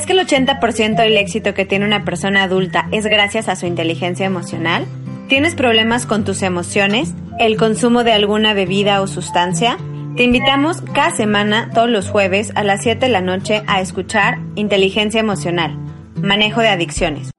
¿Sabías 0.00 0.06
que 0.06 0.34
el 0.34 0.48
80% 0.48 0.96
del 0.96 1.16
éxito 1.18 1.52
que 1.52 1.66
tiene 1.66 1.84
una 1.84 2.06
persona 2.06 2.44
adulta 2.44 2.88
es 2.90 3.04
gracias 3.04 3.50
a 3.50 3.56
su 3.56 3.66
inteligencia 3.66 4.24
emocional? 4.24 4.86
¿Tienes 5.28 5.54
problemas 5.54 6.06
con 6.06 6.24
tus 6.24 6.42
emociones? 6.42 7.14
¿El 7.38 7.58
consumo 7.58 8.02
de 8.02 8.14
alguna 8.14 8.54
bebida 8.54 9.02
o 9.02 9.06
sustancia? 9.06 9.76
Te 10.16 10.22
invitamos 10.22 10.80
cada 10.94 11.10
semana, 11.10 11.68
todos 11.74 11.90
los 11.90 12.08
jueves, 12.08 12.50
a 12.54 12.64
las 12.64 12.82
7 12.82 12.98
de 12.98 13.12
la 13.12 13.20
noche, 13.20 13.62
a 13.66 13.82
escuchar 13.82 14.38
Inteligencia 14.54 15.20
Emocional, 15.20 15.76
Manejo 16.14 16.62
de 16.62 16.68
Adicciones. 16.68 17.30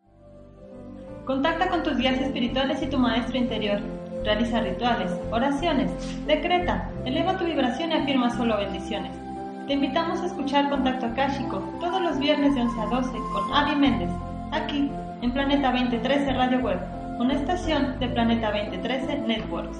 Contacta 1.25 1.67
con 1.67 1.81
tus 1.81 1.97
guías 1.97 2.21
espirituales 2.21 2.79
y 2.83 2.85
tu 2.85 2.99
maestro 2.99 3.37
interior. 3.37 3.79
Realiza 4.23 4.61
rituales, 4.61 5.09
oraciones, 5.31 5.89
decreta, 6.27 6.91
eleva 7.05 7.39
tu 7.39 7.45
vibración 7.45 7.91
y 7.91 7.95
afirma 7.95 8.29
solo 8.29 8.57
bendiciones. 8.57 9.20
Te 9.71 9.75
invitamos 9.75 10.19
a 10.19 10.25
escuchar 10.25 10.69
Contacto 10.69 11.05
Akáshico 11.05 11.59
todos 11.79 12.01
los 12.01 12.19
viernes 12.19 12.53
de 12.55 12.61
11 12.61 12.81
a 12.81 12.85
12 12.87 13.09
con 13.31 13.53
Avi 13.53 13.79
Méndez, 13.79 14.09
aquí 14.51 14.91
en 15.21 15.31
Planeta 15.31 15.71
2013 15.71 16.33
Radio 16.33 16.59
Web, 16.59 16.77
una 17.19 17.35
estación 17.35 17.97
de 17.97 18.09
Planeta 18.09 18.51
2013 18.51 19.19
Networks. 19.19 19.77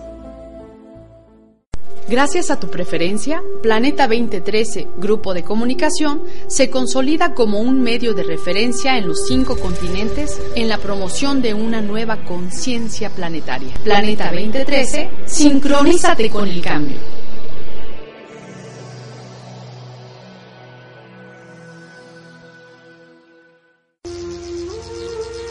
Gracias 2.07 2.51
a 2.51 2.57
tu 2.57 2.69
preferencia, 2.69 3.43
Planeta 3.61 4.07
2013, 4.07 4.87
Grupo 4.95 5.33
de 5.33 5.43
Comunicación, 5.43 6.23
se 6.47 6.69
consolida 6.69 7.33
como 7.33 7.59
un 7.59 7.81
medio 7.81 8.13
de 8.13 8.23
referencia 8.23 8.97
en 8.97 9.09
los 9.09 9.27
cinco 9.27 9.57
continentes 9.57 10.41
en 10.55 10.69
la 10.69 10.77
promoción 10.77 11.41
de 11.41 11.53
una 11.53 11.81
nueva 11.81 12.23
conciencia 12.23 13.09
planetaria. 13.09 13.73
Planeta 13.83 14.31
2013, 14.31 15.09
sincronízate 15.25 16.29
con 16.29 16.47
el 16.47 16.61
cambio. 16.61 16.95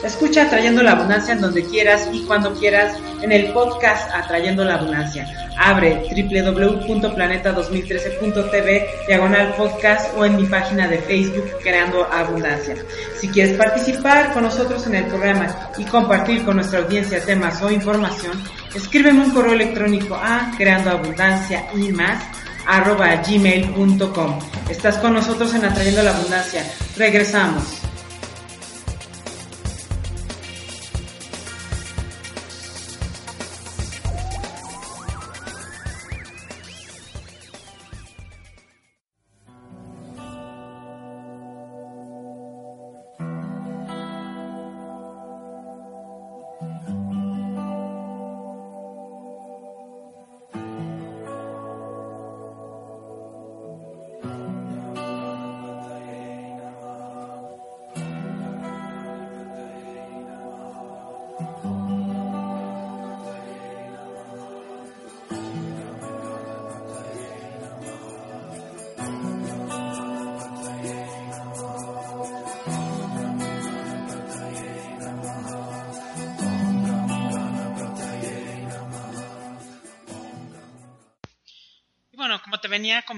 Escucha 0.02 0.44
Atrayendo 0.44 0.82
la 0.82 0.92
Abundancia 0.92 1.34
en 1.34 1.42
donde 1.42 1.62
quieras 1.64 2.08
y 2.10 2.22
cuando 2.22 2.54
quieras 2.54 2.96
en 3.20 3.32
el 3.32 3.52
podcast 3.52 4.10
Atrayendo 4.14 4.64
la 4.64 4.76
Abundancia. 4.76 5.28
Abre 5.58 6.04
www.planeta2013.tv 6.10 9.06
diagonal 9.06 9.52
podcast 9.56 10.16
o 10.16 10.24
en 10.24 10.36
mi 10.36 10.44
página 10.44 10.88
de 10.88 10.96
Facebook 10.98 11.50
Creando 11.62 12.10
Abundancia. 12.10 12.76
Si 13.20 13.28
quieres 13.28 13.58
participar 13.58 14.32
con 14.32 14.44
nosotros 14.44 14.86
en 14.86 14.94
el 14.94 15.04
programa 15.04 15.54
y 15.76 15.84
compartir 15.84 16.46
con 16.46 16.56
nuestra 16.56 16.78
audiencia 16.78 17.22
temas 17.22 17.60
o 17.60 17.70
información, 17.70 18.42
escríbeme 18.74 19.22
un 19.22 19.32
correo 19.32 19.52
electrónico 19.52 20.14
a 20.14 20.50
creando 20.56 20.92
abundancia 20.92 21.66
y 21.74 21.92
más 21.92 22.24
arroba 22.66 23.16
gmail.com. 23.16 24.38
Estás 24.70 24.96
con 24.96 25.12
nosotros 25.12 25.54
en 25.54 25.66
Atrayendo 25.66 26.02
la 26.02 26.16
Abundancia. 26.16 26.64
Regresamos. 26.96 27.79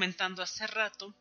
Comentando 0.03 0.42
hace 0.42 0.66
rato, 0.66 1.14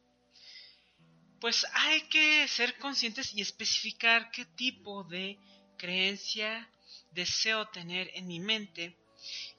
pues 1.39 1.67
hay 1.71 2.01
que 2.09 2.47
ser 2.47 2.79
conscientes 2.79 3.31
y 3.35 3.39
especificar 3.39 4.31
qué 4.31 4.43
tipo 4.43 5.03
de 5.03 5.37
creencia 5.77 6.67
deseo 7.11 7.67
tener 7.67 8.09
en 8.15 8.25
mi 8.25 8.39
mente 8.39 8.97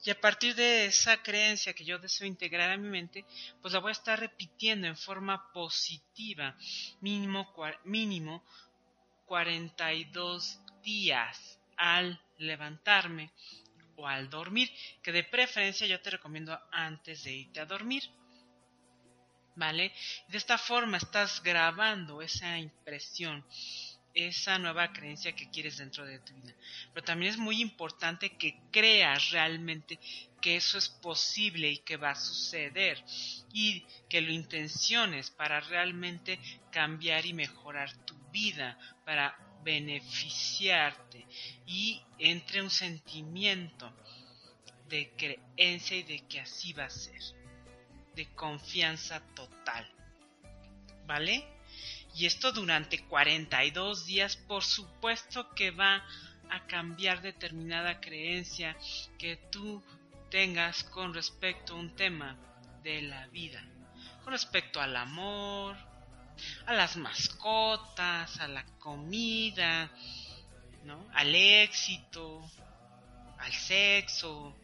y 0.03 0.09
a 0.09 0.19
partir 0.19 0.55
de 0.55 0.87
esa 0.87 1.23
creencia 1.23 1.71
que 1.71 1.85
yo 1.85 1.99
deseo 1.99 2.27
integrar 2.27 2.69
a 2.69 2.75
mi 2.75 2.89
mente, 2.89 3.25
pues 3.61 3.73
la 3.73 3.79
voy 3.79 3.91
a 3.91 3.93
estar 3.93 4.19
repitiendo 4.19 4.87
en 4.87 4.97
forma 4.97 5.53
positiva, 5.53 6.57
mínimo, 6.99 7.49
mínimo 7.85 8.43
42 9.25 10.59
días 10.83 11.61
al 11.77 12.21
levantarme 12.39 13.31
o 13.95 14.05
al 14.05 14.29
dormir, 14.29 14.69
que 15.01 15.13
de 15.13 15.23
preferencia 15.23 15.87
yo 15.87 16.01
te 16.01 16.09
recomiendo 16.09 16.59
antes 16.73 17.23
de 17.23 17.31
irte 17.31 17.61
a 17.61 17.65
dormir. 17.65 18.03
¿Vale? 19.55 19.93
De 20.27 20.37
esta 20.37 20.57
forma 20.57 20.97
estás 20.97 21.41
grabando 21.43 22.21
esa 22.21 22.57
impresión, 22.57 23.45
esa 24.13 24.59
nueva 24.59 24.91
creencia 24.93 25.35
que 25.35 25.49
quieres 25.49 25.77
dentro 25.77 26.05
de 26.05 26.19
tu 26.19 26.33
vida. 26.33 26.53
Pero 26.93 27.03
también 27.03 27.31
es 27.31 27.37
muy 27.37 27.61
importante 27.61 28.37
que 28.37 28.59
creas 28.71 29.31
realmente 29.31 29.99
que 30.41 30.55
eso 30.55 30.77
es 30.77 30.89
posible 30.89 31.69
y 31.69 31.77
que 31.79 31.97
va 31.97 32.11
a 32.11 32.15
suceder 32.15 33.03
y 33.53 33.85
que 34.09 34.21
lo 34.21 34.31
intenciones 34.31 35.31
para 35.31 35.59
realmente 35.61 36.39
cambiar 36.71 37.25
y 37.25 37.33
mejorar 37.33 37.91
tu 38.05 38.15
vida, 38.31 38.77
para 39.05 39.37
beneficiarte 39.63 41.25
y 41.65 42.01
entre 42.19 42.61
un 42.61 42.69
sentimiento 42.69 43.91
de 44.89 45.11
creencia 45.15 45.97
y 45.97 46.03
de 46.03 46.27
que 46.27 46.41
así 46.41 46.73
va 46.73 46.85
a 46.85 46.89
ser 46.89 47.42
de 48.15 48.27
confianza 48.33 49.21
total. 49.35 49.89
¿Vale? 51.05 51.45
Y 52.15 52.25
esto 52.25 52.51
durante 52.51 53.03
42 53.05 54.05
días, 54.05 54.37
por 54.37 54.63
supuesto 54.63 55.53
que 55.55 55.71
va 55.71 56.03
a 56.49 56.67
cambiar 56.67 57.21
determinada 57.21 57.99
creencia 57.99 58.77
que 59.17 59.37
tú 59.51 59.83
tengas 60.29 60.83
con 60.83 61.13
respecto 61.13 61.73
a 61.73 61.77
un 61.77 61.95
tema 61.95 62.37
de 62.83 63.01
la 63.01 63.27
vida. 63.27 63.63
Con 64.23 64.33
respecto 64.33 64.79
al 64.79 64.95
amor, 64.95 65.75
a 66.65 66.73
las 66.73 66.95
mascotas, 66.97 68.39
a 68.39 68.47
la 68.47 68.63
comida, 68.79 69.89
¿no? 70.83 71.07
al 71.13 71.33
éxito, 71.33 72.41
al 73.39 73.53
sexo. 73.53 74.55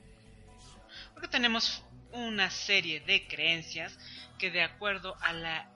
Porque 1.14 1.28
tenemos 1.28 1.84
una 2.12 2.50
serie 2.50 3.00
de 3.02 3.28
creencias 3.28 3.98
que 4.38 4.52
de 4.52 4.62
acuerdo 4.62 5.16
a 5.22 5.34
la 5.34 5.70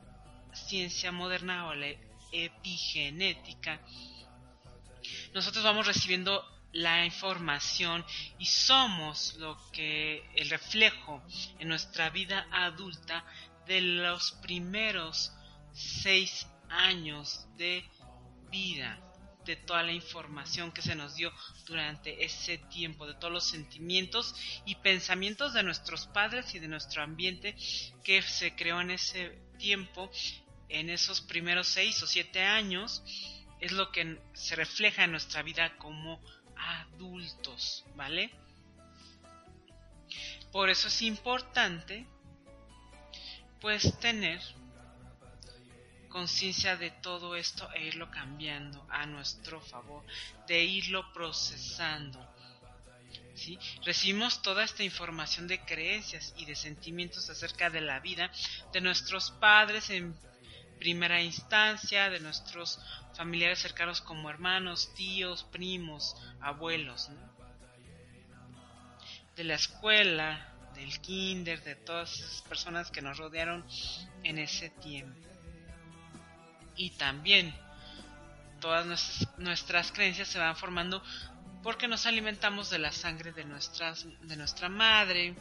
ciencia 0.54 1.12
moderna 1.12 1.68
o 1.68 1.74
la 1.74 1.88
epigenética, 2.32 3.80
nosotros 5.34 5.64
vamos 5.64 5.88
recibiendo 5.88 6.44
la 6.72 7.06
información 7.06 8.04
y 8.40 8.46
somos 8.46 9.36
lo 9.36 9.58
que 9.72 10.28
el 10.36 10.50
reflejo 10.50 11.24
en 11.60 11.68
nuestra 11.68 12.10
vida 12.10 12.48
adulta 12.52 13.24
de 13.68 13.82
los 13.82 14.32
primeros 14.42 15.32
seis 15.74 16.48
años 16.70 17.48
de 17.58 17.86
vida 18.50 19.13
de 19.46 19.56
toda 19.56 19.84
la 19.84 19.92
información 19.92 20.72
que 20.72 20.82
se 20.82 20.96
nos 20.96 21.16
dio 21.16 21.32
durante 21.66 22.24
ese 22.24 22.58
tiempo, 22.58 23.06
de 23.06 23.16
todos 23.16 23.34
los 23.34 23.50
sentimientos 23.50 24.36
y 24.66 24.76
pensamientos 24.76 25.54
de 25.54 25.64
nuestros 25.64 26.08
padres 26.08 26.54
y 26.56 26.60
de 26.60 26.68
nuestro 26.68 27.04
ambiente 27.04 27.56
que 28.04 28.22
se 28.22 28.56
creó 28.56 28.82
en 28.82 28.92
ese 28.92 29.38
tiempo, 29.58 30.10
en 30.70 30.90
esos 30.90 31.22
primeros 31.22 31.68
seis 31.68 32.02
o 32.04 32.08
siete 32.08 32.42
años, 32.42 33.04
es 33.60 33.72
lo 33.72 33.92
que 33.92 34.20
se 34.34 34.56
refleja 34.56 35.04
en 35.06 35.12
nuestra 35.12 35.42
vida 35.42 35.78
como 35.78 36.22
adultos, 36.56 37.86
¿vale? 37.96 38.32
Por 40.52 40.70
eso 40.70 40.88
es 40.88 41.02
importante, 41.02 42.06
pues, 43.60 43.98
tener 44.00 44.42
conciencia 46.14 46.78
de 46.78 46.92
todo 46.92 47.36
esto 47.36 47.68
e 47.74 47.88
irlo 47.88 48.12
cambiando 48.12 48.86
a 48.88 49.08
nuestro 49.08 49.60
favor, 49.60 50.06
de 50.48 50.64
irlo 50.64 51.12
procesando. 51.12 52.20
¿Sí? 53.34 53.58
Recibimos 53.84 54.44
toda 54.44 54.64
esta 54.64 54.84
información 54.84 55.48
de 55.48 55.60
creencias 55.60 56.36
y 56.38 56.46
de 56.46 56.56
sentimientos 56.56 57.32
acerca 57.32 57.72
de 57.72 57.82
la 57.82 58.00
vida 58.00 58.32
de 58.72 58.80
nuestros 58.80 59.32
padres 59.32 59.90
en 59.90 60.16
primera 60.78 61.20
instancia, 61.20 62.12
de 62.12 62.20
nuestros 62.20 62.80
familiares 63.16 63.58
cercanos 63.58 64.00
como 64.00 64.30
hermanos, 64.30 64.94
tíos, 64.94 65.44
primos, 65.46 66.16
abuelos, 66.42 67.10
de 69.36 69.44
la 69.46 69.56
escuela, 69.56 70.54
del 70.76 71.00
kinder, 71.02 71.64
de 71.64 71.76
todas 71.76 72.20
esas 72.20 72.44
personas 72.44 72.92
que 72.92 73.02
nos 73.02 73.18
rodearon 73.18 73.66
en 74.24 74.38
ese 74.38 74.70
tiempo. 74.70 75.33
Y 76.76 76.92
también 76.92 77.54
todas 78.60 78.86
nuestras, 79.38 79.92
creencias 79.92 80.28
se 80.28 80.40
van 80.40 80.56
formando 80.56 81.04
porque 81.62 81.88
nos 81.88 82.06
alimentamos 82.06 82.70
de 82.70 82.80
la 82.80 82.92
sangre 82.92 83.32
de, 83.32 83.46
nuestras, 83.46 84.06
de 84.22 84.36
nuestra 84.36 84.70
madre. 84.70 85.36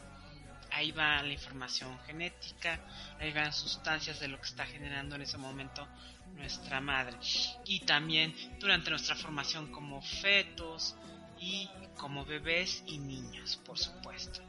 Ahí 0.71 0.91
va 0.91 1.21
la 1.21 1.31
información 1.31 1.99
genética, 2.05 2.79
ahí 3.19 3.31
van 3.31 3.53
sustancias 3.53 4.19
de 4.19 4.27
lo 4.27 4.37
que 4.39 4.47
está 4.47 4.65
generando 4.65 5.15
en 5.15 5.21
ese 5.21 5.37
momento 5.37 5.87
nuestra 6.35 6.81
madre. 6.81 7.17
Y 7.65 7.81
también 7.81 8.33
durante 8.59 8.89
nuestra 8.89 9.15
formación 9.15 9.71
como 9.71 10.01
fetos 10.01 10.95
y 11.39 11.69
como 11.97 12.25
bebés 12.25 12.83
y 12.87 12.97
niños, 12.97 13.57
por 13.65 13.77
supuesto. 13.77 14.41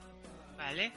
¿Vale? 0.56 0.92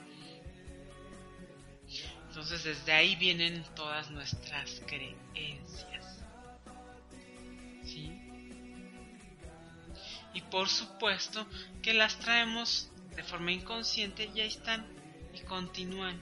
Entonces 2.28 2.64
desde 2.64 2.92
ahí 2.92 3.16
vienen 3.16 3.64
todas 3.74 4.10
nuestras 4.10 4.80
creencias. 4.86 6.24
¿Sí? 7.84 8.12
Y 10.34 10.40
por 10.42 10.68
supuesto 10.68 11.46
que 11.82 11.94
las 11.94 12.18
traemos 12.18 12.90
de 13.16 13.24
forma 13.24 13.50
inconsciente 13.50 14.30
y 14.34 14.40
ahí 14.40 14.48
están 14.48 14.86
y 15.34 15.40
continúan 15.40 16.20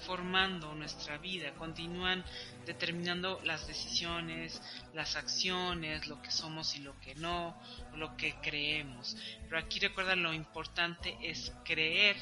formando 0.00 0.74
nuestra 0.74 1.18
vida, 1.18 1.52
continúan 1.54 2.24
determinando 2.64 3.40
las 3.44 3.66
decisiones, 3.66 4.62
las 4.94 5.16
acciones, 5.16 6.06
lo 6.06 6.20
que 6.22 6.30
somos 6.30 6.74
y 6.76 6.80
lo 6.80 6.98
que 7.00 7.14
no, 7.16 7.60
lo 7.96 8.16
que 8.16 8.34
creemos. 8.40 9.16
Pero 9.44 9.58
aquí 9.58 9.78
recuerda 9.78 10.16
lo 10.16 10.32
importante 10.32 11.16
es 11.22 11.52
creer 11.64 12.16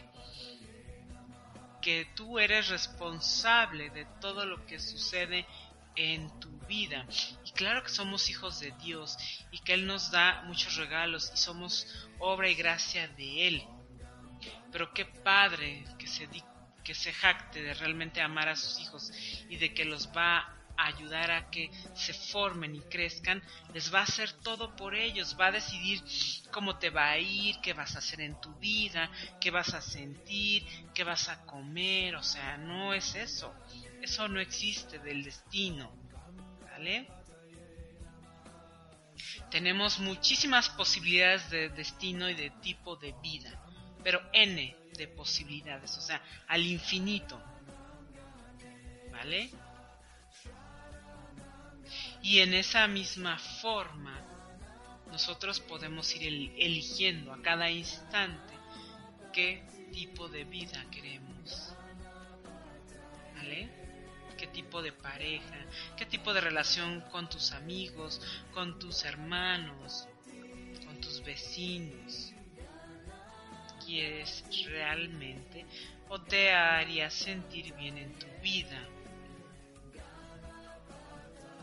que 1.81 2.07
tú 2.15 2.39
eres 2.39 2.69
responsable 2.69 3.91
de 3.91 4.05
todo 4.21 4.45
lo 4.45 4.65
que 4.67 4.79
sucede 4.79 5.47
en 5.97 6.39
tu 6.41 6.51
vida. 6.67 7.07
Y 7.45 7.53
claro 7.53 7.83
que 7.83 7.89
somos 7.89 8.29
hijos 8.31 8.61
de 8.61 8.73
Dios 8.83 9.17
y 9.51 9.59
que 9.59 9.75
Él 9.75 9.87
nos 9.87 10.11
da 10.11 10.43
muchos 10.47 10.77
regalos 10.77 11.31
y 11.35 11.37
somos 11.37 11.87
obra 12.19 12.49
y 12.49 12.55
gracia 12.55 13.09
de 13.09 13.49
Él. 13.49 13.65
Pero 14.71 14.93
qué 14.93 15.05
padre 15.05 15.85
que 15.99 16.07
se, 16.07 16.29
que 16.85 16.95
se 16.95 17.13
jacte 17.13 17.63
de 17.63 17.75
realmente 17.75 18.21
amar 18.21 18.49
a 18.49 18.57
sus 18.57 18.79
hijos 18.81 19.13
y 19.49 19.57
de 19.57 19.75
que 19.75 19.85
los 19.85 20.09
va 20.17 20.58
ayudar 20.79 21.31
a 21.31 21.51
que 21.51 21.71
se 21.95 22.15
formen 22.15 22.77
y 22.77 22.81
crezcan, 22.81 23.43
les 23.75 23.93
va 23.93 24.01
a 24.01 24.05
hacer 24.05 24.33
todo 24.33 24.75
por 24.77 24.95
ellos, 24.95 25.37
va 25.39 25.47
a 25.47 25.53
decidir 25.53 26.03
cómo 26.51 26.79
te 26.79 26.91
va 26.91 27.11
a 27.11 27.19
ir, 27.19 27.61
qué 27.61 27.73
vas 27.73 27.97
a 27.97 27.99
hacer 27.99 28.21
en 28.21 28.41
tu 28.41 28.55
vida, 28.55 29.11
qué 29.41 29.51
vas 29.51 29.75
a 29.75 29.81
sentir, 29.81 30.65
qué 30.95 31.05
vas 31.05 31.29
a 31.29 31.45
comer, 31.45 32.15
o 32.17 32.23
sea, 32.23 32.57
no 32.57 32.95
es 32.95 33.15
eso, 33.17 33.53
eso 34.01 34.29
no 34.29 34.41
existe 34.41 34.99
del 35.01 35.25
destino, 35.25 35.93
¿vale? 36.71 37.09
Tenemos 39.51 39.99
muchísimas 39.99 40.69
posibilidades 40.69 41.51
de 41.51 41.69
destino 41.71 42.29
y 42.29 42.35
de 42.35 42.51
tipo 42.51 42.97
de 42.97 43.15
vida, 43.23 43.51
pero 44.05 44.21
N 44.33 44.77
de 44.97 45.09
posibilidades, 45.09 45.97
o 45.97 46.01
sea, 46.01 46.23
al 46.47 46.65
infinito, 46.65 47.43
¿vale? 49.11 49.51
Y 52.23 52.41
en 52.41 52.55
esa 52.55 52.87
misma 52.89 53.39
forma 53.39 54.21
nosotros 55.11 55.61
podemos 55.61 56.15
ir 56.15 56.53
eligiendo 56.59 57.33
a 57.33 57.41
cada 57.41 57.71
instante 57.71 58.55
qué 59.33 59.63
tipo 59.93 60.29
de 60.29 60.45
vida 60.45 60.85
queremos. 60.91 61.75
¿Vale? 63.35 63.69
¿Qué 64.37 64.47
tipo 64.49 64.83
de 64.83 64.93
pareja? 64.93 65.57
¿Qué 65.97 66.07
tipo 66.07 66.35
de 66.35 66.41
relación 66.41 67.01
con 67.11 67.29
tus 67.29 67.53
amigos, 67.53 68.21
con 68.53 68.79
tus 68.79 69.05
hermanos, 69.05 70.07
con 70.85 71.01
tus 71.01 71.23
vecinos? 71.23 72.33
¿Quieres 73.85 74.45
realmente 74.67 75.65
o 76.11 76.21
te 76.21 76.53
haría 76.53 77.11
sentir 77.11 77.75
bien 77.75 77.97
en 77.99 78.19
tu 78.19 78.27
vida? 78.43 78.87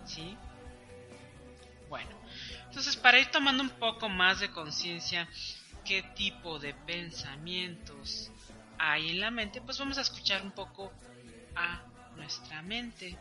¿Sí? 0.06 0.38
Bueno, 1.90 2.10
entonces 2.68 2.96
para 2.96 3.20
ir 3.20 3.28
tomando 3.28 3.62
un 3.62 3.70
poco 3.70 4.10
más 4.10 4.40
de 4.40 4.50
conciencia 4.50 5.28
qué 5.84 6.02
tipo 6.16 6.58
de 6.58 6.74
pensamientos 6.74 8.32
hay 8.78 9.12
en 9.12 9.20
la 9.20 9.32
mente, 9.32 9.62
pues 9.62 9.78
vamos 9.78 9.98
a 9.98 10.02
escuchar 10.02 10.42
un 10.42 10.52
poco 10.52 10.92
a 11.56 11.82
nuestra 12.16 12.62
mente. 12.64 13.18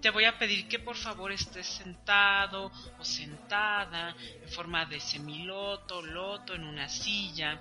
Te 0.00 0.10
voy 0.10 0.24
a 0.24 0.36
pedir 0.36 0.66
que 0.66 0.78
por 0.78 0.96
favor 0.96 1.30
estés 1.32 1.66
sentado 1.66 2.72
o 2.98 3.04
sentada 3.04 4.16
en 4.42 4.48
forma 4.48 4.84
de 4.86 4.98
semiloto, 5.00 6.02
loto, 6.02 6.54
en 6.54 6.64
una 6.64 6.88
silla 6.88 7.60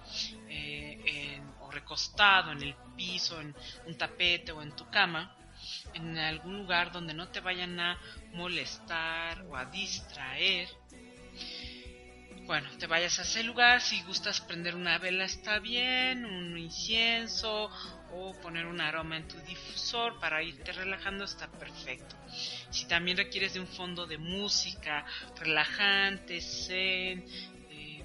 eh, 0.50 1.42
o 1.60 1.70
recostado 1.70 2.52
en 2.52 2.64
el 2.64 2.76
piso, 2.96 3.40
en 3.40 3.54
un 3.86 3.96
tapete 3.96 4.52
o 4.52 4.62
en 4.62 4.76
tu 4.76 4.90
cama 4.90 5.43
en 5.94 6.18
algún 6.18 6.58
lugar 6.58 6.92
donde 6.92 7.14
no 7.14 7.30
te 7.30 7.40
vayan 7.40 7.80
a 7.80 7.98
molestar 8.34 9.42
o 9.50 9.56
a 9.56 9.66
distraer. 9.66 10.68
Bueno, 12.46 12.68
te 12.78 12.88
vayas 12.88 13.20
a 13.20 13.22
ese 13.22 13.42
lugar, 13.42 13.80
si 13.80 14.02
gustas 14.02 14.42
prender 14.42 14.76
una 14.76 14.98
vela 14.98 15.24
está 15.24 15.60
bien, 15.60 16.26
un 16.26 16.58
incienso 16.58 17.72
o 18.12 18.34
poner 18.42 18.66
un 18.66 18.82
aroma 18.82 19.16
en 19.16 19.28
tu 19.30 19.38
difusor 19.40 20.20
para 20.20 20.44
irte 20.44 20.74
relajando 20.74 21.24
está 21.24 21.48
perfecto. 21.48 22.18
Si 22.70 22.86
también 22.86 23.16
requieres 23.16 23.54
de 23.54 23.62
un 23.62 23.68
fondo 23.68 24.06
de 24.06 24.18
música 24.18 25.06
relajante, 25.40 26.42
zen, 26.42 27.26
eh, 27.70 28.04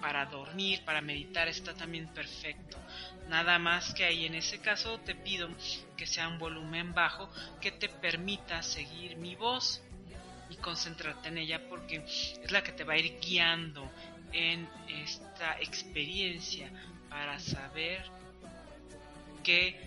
para 0.00 0.26
dormir, 0.26 0.84
para 0.84 1.00
meditar 1.00 1.48
está 1.48 1.74
también 1.74 2.06
perfecto. 2.14 2.78
Nada 3.30 3.60
más 3.60 3.94
que 3.94 4.04
ahí 4.04 4.26
en 4.26 4.34
ese 4.34 4.58
caso 4.58 4.98
te 4.98 5.14
pido 5.14 5.48
que 5.96 6.04
sea 6.04 6.26
un 6.26 6.40
volumen 6.40 6.92
bajo 6.92 7.30
que 7.60 7.70
te 7.70 7.88
permita 7.88 8.60
seguir 8.60 9.16
mi 9.18 9.36
voz 9.36 9.80
y 10.48 10.56
concentrarte 10.56 11.28
en 11.28 11.38
ella 11.38 11.60
porque 11.68 12.02
es 12.04 12.50
la 12.50 12.64
que 12.64 12.72
te 12.72 12.82
va 12.82 12.94
a 12.94 12.98
ir 12.98 13.20
guiando 13.20 13.88
en 14.32 14.68
esta 14.88 15.60
experiencia 15.60 16.72
para 17.08 17.38
saber 17.38 18.04
qué 19.44 19.80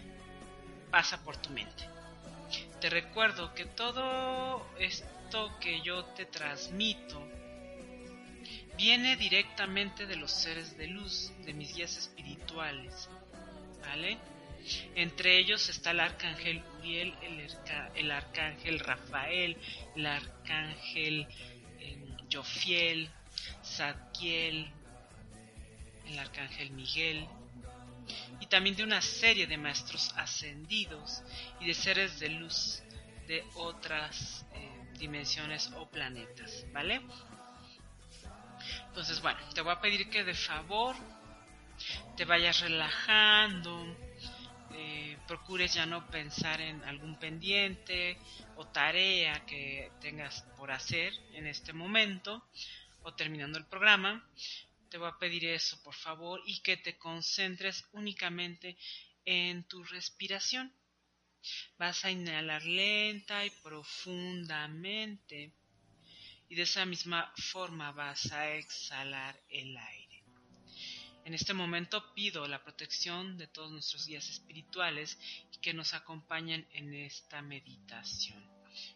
pasa 0.89 1.21
por 1.21 1.35
tu 1.35 1.49
mente. 1.49 1.83
Te 2.79 2.89
recuerdo 2.89 3.53
que 3.53 3.65
todo 3.65 4.65
esto 4.79 5.51
que 5.59 5.81
yo 5.81 6.05
te 6.15 6.25
transmito 6.27 7.21
viene 8.77 9.17
directamente 9.17 10.05
de 10.05 10.15
los 10.15 10.31
seres 10.31 10.77
de 10.77 10.87
luz, 10.87 11.33
de 11.45 11.53
mis 11.53 11.75
guías 11.75 11.97
espirituales. 11.97 13.09
Entre 14.95 15.39
ellos 15.39 15.67
está 15.69 15.91
el 15.91 15.99
arcángel 15.99 16.63
Uriel, 16.79 17.13
el, 17.95 18.11
arcángel 18.11 18.79
Rafael, 18.79 19.57
el 19.95 20.05
arcángel 20.05 21.27
eh, 21.79 21.97
Jofiel, 22.31 23.09
Zadkiel, 23.63 24.71
el 26.07 26.19
arcángel 26.19 26.71
Miguel, 26.71 27.27
y 28.39 28.45
también 28.47 28.75
de 28.75 28.84
una 28.84 29.01
serie 29.01 29.47
de 29.47 29.57
maestros 29.57 30.13
ascendidos 30.15 31.23
y 31.59 31.67
de 31.67 31.73
seres 31.73 32.19
de 32.19 32.29
luz 32.29 32.81
de 33.27 33.43
otras 33.55 34.45
eh, 34.53 34.97
dimensiones 34.97 35.71
o 35.75 35.89
planetas, 35.89 36.65
¿vale? 36.71 37.01
Entonces, 38.88 39.21
bueno, 39.21 39.39
te 39.53 39.61
voy 39.61 39.73
a 39.73 39.81
pedir 39.81 40.09
que 40.09 40.23
de 40.23 40.34
favor 40.34 40.95
te 42.15 42.25
vayas 42.25 42.61
relajando, 42.61 43.97
eh, 44.75 45.17
procures 45.27 45.73
ya 45.73 45.86
no 45.86 46.09
pensar 46.09 46.61
en 46.61 46.84
algún 46.84 47.17
pendiente 47.17 48.17
o 48.55 48.67
tarea 48.67 49.45
que 49.45 49.91
tengas 50.01 50.41
por 50.57 50.71
hacer 50.71 51.13
en 51.34 51.47
este 51.47 51.73
momento 51.73 52.43
o 53.03 53.13
terminando 53.13 53.57
el 53.57 53.65
programa. 53.65 54.25
Te 54.89 54.97
voy 54.97 55.09
a 55.09 55.19
pedir 55.19 55.45
eso, 55.45 55.81
por 55.84 55.95
favor, 55.95 56.41
y 56.45 56.61
que 56.61 56.77
te 56.77 56.97
concentres 56.97 57.86
únicamente 57.93 58.77
en 59.25 59.63
tu 59.67 59.84
respiración. 59.84 60.71
Vas 61.77 62.05
a 62.05 62.11
inhalar 62.11 62.63
lenta 62.63 63.45
y 63.45 63.49
profundamente 63.49 65.51
y 66.49 66.55
de 66.55 66.63
esa 66.63 66.86
misma 66.86 67.34
forma 67.36 67.91
vas 67.91 68.31
a 68.31 68.55
exhalar 68.55 69.36
el 69.49 69.75
aire. 69.75 70.02
En 71.26 71.34
este 71.34 71.53
momento 71.53 72.13
pido 72.13 72.47
la 72.47 72.63
protección 72.63 73.38
de 73.38 73.47
todos 73.47 73.71
nuestros 73.71 74.07
guías 74.07 74.30
espirituales 74.30 75.17
y 75.53 75.57
que 75.59 75.74
nos 75.74 75.93
acompañen 75.93 76.67
en 76.74 76.93
esta 76.93 77.41
meditación. 77.41 78.43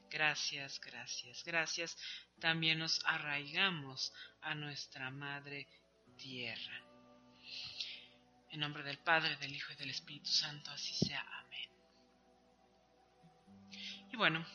Gracias, 0.09 0.81
gracias, 0.81 1.43
gracias. 1.45 1.97
También 2.39 2.79
nos 2.79 2.99
arraigamos 3.05 4.13
a 4.41 4.55
nuestra 4.55 5.09
Madre 5.09 5.67
Tierra. 6.17 6.81
En 8.51 8.59
nombre 8.59 8.83
del 8.83 8.97
Padre, 8.97 9.37
del 9.37 9.55
Hijo 9.55 9.71
y 9.71 9.75
del 9.75 9.91
Espíritu 9.91 10.29
Santo, 10.29 10.71
así 10.71 10.93
sea. 10.93 11.25
Amén. 11.39 11.69
Y 14.11 14.17
bueno, 14.17 14.45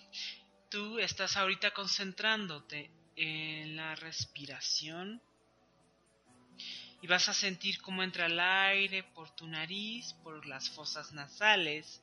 tú 0.71 0.99
estás 0.99 1.37
ahorita 1.37 1.73
concentrándote 1.73 2.91
en 3.17 3.77
la 3.77 3.95
respiración 3.95 5.23
y 7.03 7.09
vas 7.09 7.29
a 7.29 7.35
sentir 7.35 7.83
cómo 7.83 8.03
entra 8.03 8.27
el 8.27 8.39
aire 8.39 9.03
por 9.03 9.29
tu 9.31 9.47
nariz, 9.49 10.15
por 10.23 10.47
las 10.47 10.71
fosas 10.71 11.13
nasales 11.13 12.01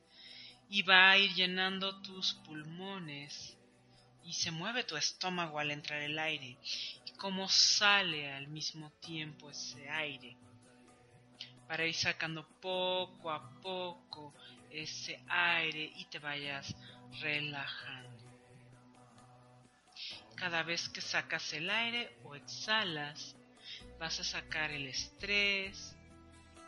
y 0.68 0.82
va 0.82 1.10
a 1.10 1.18
ir 1.18 1.32
llenando 1.34 2.00
tus 2.02 2.34
pulmones 2.34 3.56
y 4.24 4.34
se 4.34 4.50
mueve 4.50 4.84
tu 4.84 4.96
estómago 4.96 5.58
al 5.58 5.70
entrar 5.70 6.02
el 6.02 6.18
aire 6.18 6.58
y 7.06 7.12
cómo 7.16 7.48
sale 7.48 8.30
al 8.30 8.48
mismo 8.48 8.90
tiempo 9.00 9.50
ese 9.50 9.88
aire 9.88 10.36
para 11.66 11.86
ir 11.86 11.94
sacando 11.94 12.46
poco 12.60 13.30
a 13.30 13.50
poco 13.62 14.34
ese 14.70 15.18
aire 15.28 15.92
y 15.96 16.04
te 16.06 16.18
vayas 16.18 16.76
relajando. 17.20 18.10
Cada 20.34 20.62
vez 20.62 20.88
que 20.88 21.00
sacas 21.00 21.52
el 21.52 21.70
aire 21.70 22.16
o 22.24 22.34
exhalas, 22.34 23.36
vas 24.00 24.18
a 24.18 24.24
sacar 24.24 24.70
el 24.70 24.86
estrés, 24.86 25.94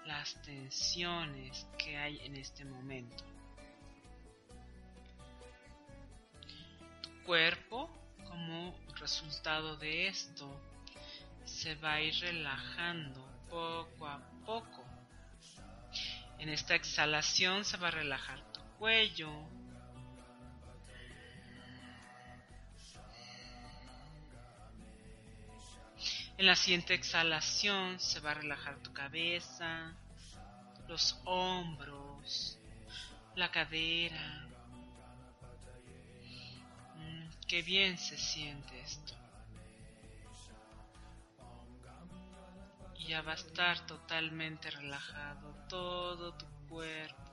las 0.04 0.34
tensiones 0.42 1.66
que 1.78 1.96
hay 1.96 2.20
en 2.26 2.36
este 2.36 2.62
momento. 2.66 3.24
Tu 7.00 7.22
cuerpo, 7.24 7.88
como 8.28 8.78
resultado 9.00 9.78
de 9.78 10.08
esto, 10.08 10.46
se 11.46 11.74
va 11.76 11.94
a 11.94 12.02
ir 12.02 12.14
relajando 12.20 13.26
poco 13.48 14.06
a 14.06 14.20
poco. 14.44 14.84
En 16.38 16.50
esta 16.50 16.74
exhalación 16.74 17.64
se 17.64 17.78
va 17.78 17.88
a 17.88 17.92
relajar 17.92 18.42
tu 18.52 18.60
cuello, 18.78 19.30
En 26.42 26.46
la 26.46 26.56
siguiente 26.56 26.94
exhalación 26.94 28.00
se 28.00 28.18
va 28.18 28.32
a 28.32 28.34
relajar 28.34 28.76
tu 28.82 28.92
cabeza, 28.92 29.94
los 30.88 31.16
hombros, 31.24 32.58
la 33.36 33.48
cadera. 33.52 34.48
Mm, 36.96 37.28
qué 37.46 37.62
bien 37.62 37.96
se 37.96 38.18
siente 38.18 38.80
esto. 38.80 39.14
Y 42.96 43.06
ya 43.06 43.22
va 43.22 43.30
a 43.30 43.36
estar 43.36 43.86
totalmente 43.86 44.68
relajado 44.68 45.54
todo 45.68 46.34
tu 46.34 46.46
cuerpo, 46.68 47.30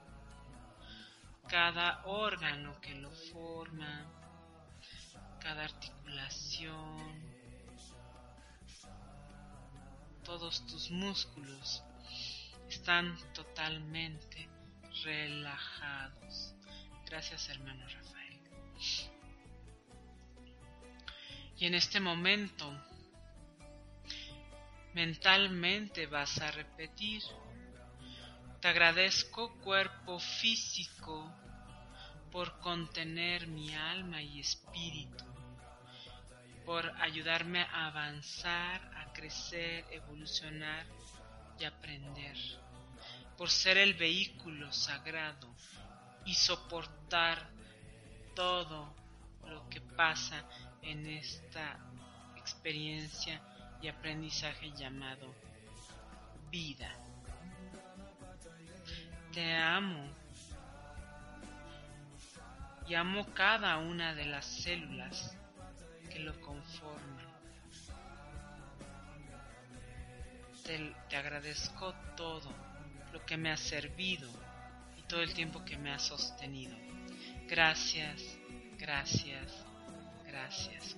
cada 1.47 2.05
órgano 2.05 2.79
que 2.79 2.93
lo 2.93 3.09
forma, 3.09 4.05
cada 5.39 5.63
articulación 5.63 6.98
todos 10.39 10.65
tus 10.67 10.89
músculos 10.89 11.83
están 12.69 13.13
totalmente 13.33 14.47
relajados. 15.03 16.55
Gracias 17.05 17.49
hermano 17.49 17.85
Rafael. 17.89 18.39
Y 21.57 21.65
en 21.65 21.73
este 21.73 21.99
momento 21.99 22.71
mentalmente 24.93 26.07
vas 26.07 26.39
a 26.39 26.51
repetir, 26.51 27.21
te 28.61 28.69
agradezco 28.69 29.53
cuerpo 29.59 30.19
físico 30.19 31.29
por 32.31 32.59
contener 32.59 33.45
mi 33.47 33.75
alma 33.75 34.21
y 34.21 34.39
espíritu 34.39 35.25
por 36.69 36.85
ayudarme 37.01 37.63
a 37.63 37.87
avanzar, 37.87 38.79
a 38.95 39.11
crecer, 39.11 39.87
evolucionar 39.89 40.85
y 41.57 41.65
aprender, 41.65 42.37
por 43.35 43.49
ser 43.49 43.79
el 43.79 43.95
vehículo 43.95 44.71
sagrado 44.71 45.51
y 46.25 46.35
soportar 46.35 47.49
todo 48.35 48.93
lo 49.47 49.67
que 49.67 49.81
pasa 49.81 50.45
en 50.83 51.07
esta 51.07 51.79
experiencia 52.37 53.41
y 53.81 53.87
aprendizaje 53.87 54.71
llamado 54.73 55.33
vida. 56.51 56.95
Te 59.33 59.55
amo 59.55 60.07
y 62.87 62.93
amo 62.93 63.25
cada 63.33 63.77
una 63.77 64.13
de 64.13 64.25
las 64.25 64.45
células 64.45 65.35
lo 66.19 66.39
conforman. 66.41 67.27
Te, 70.63 71.15
agradezco 71.15 71.93
todo 72.15 72.51
lo 73.11 73.25
que 73.25 73.37
me 73.37 73.51
ha 73.51 73.57
servido 73.57 74.29
y 74.97 75.01
todo 75.03 75.21
el 75.21 75.33
tiempo 75.33 75.65
que 75.65 75.77
me 75.77 75.91
ha 75.91 75.99
sostenido. 75.99 76.77
Gracias, 77.47 78.37
gracias, 78.77 79.65
gracias, 80.27 80.95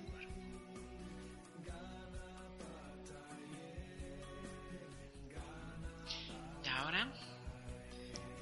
ahora 6.82 7.08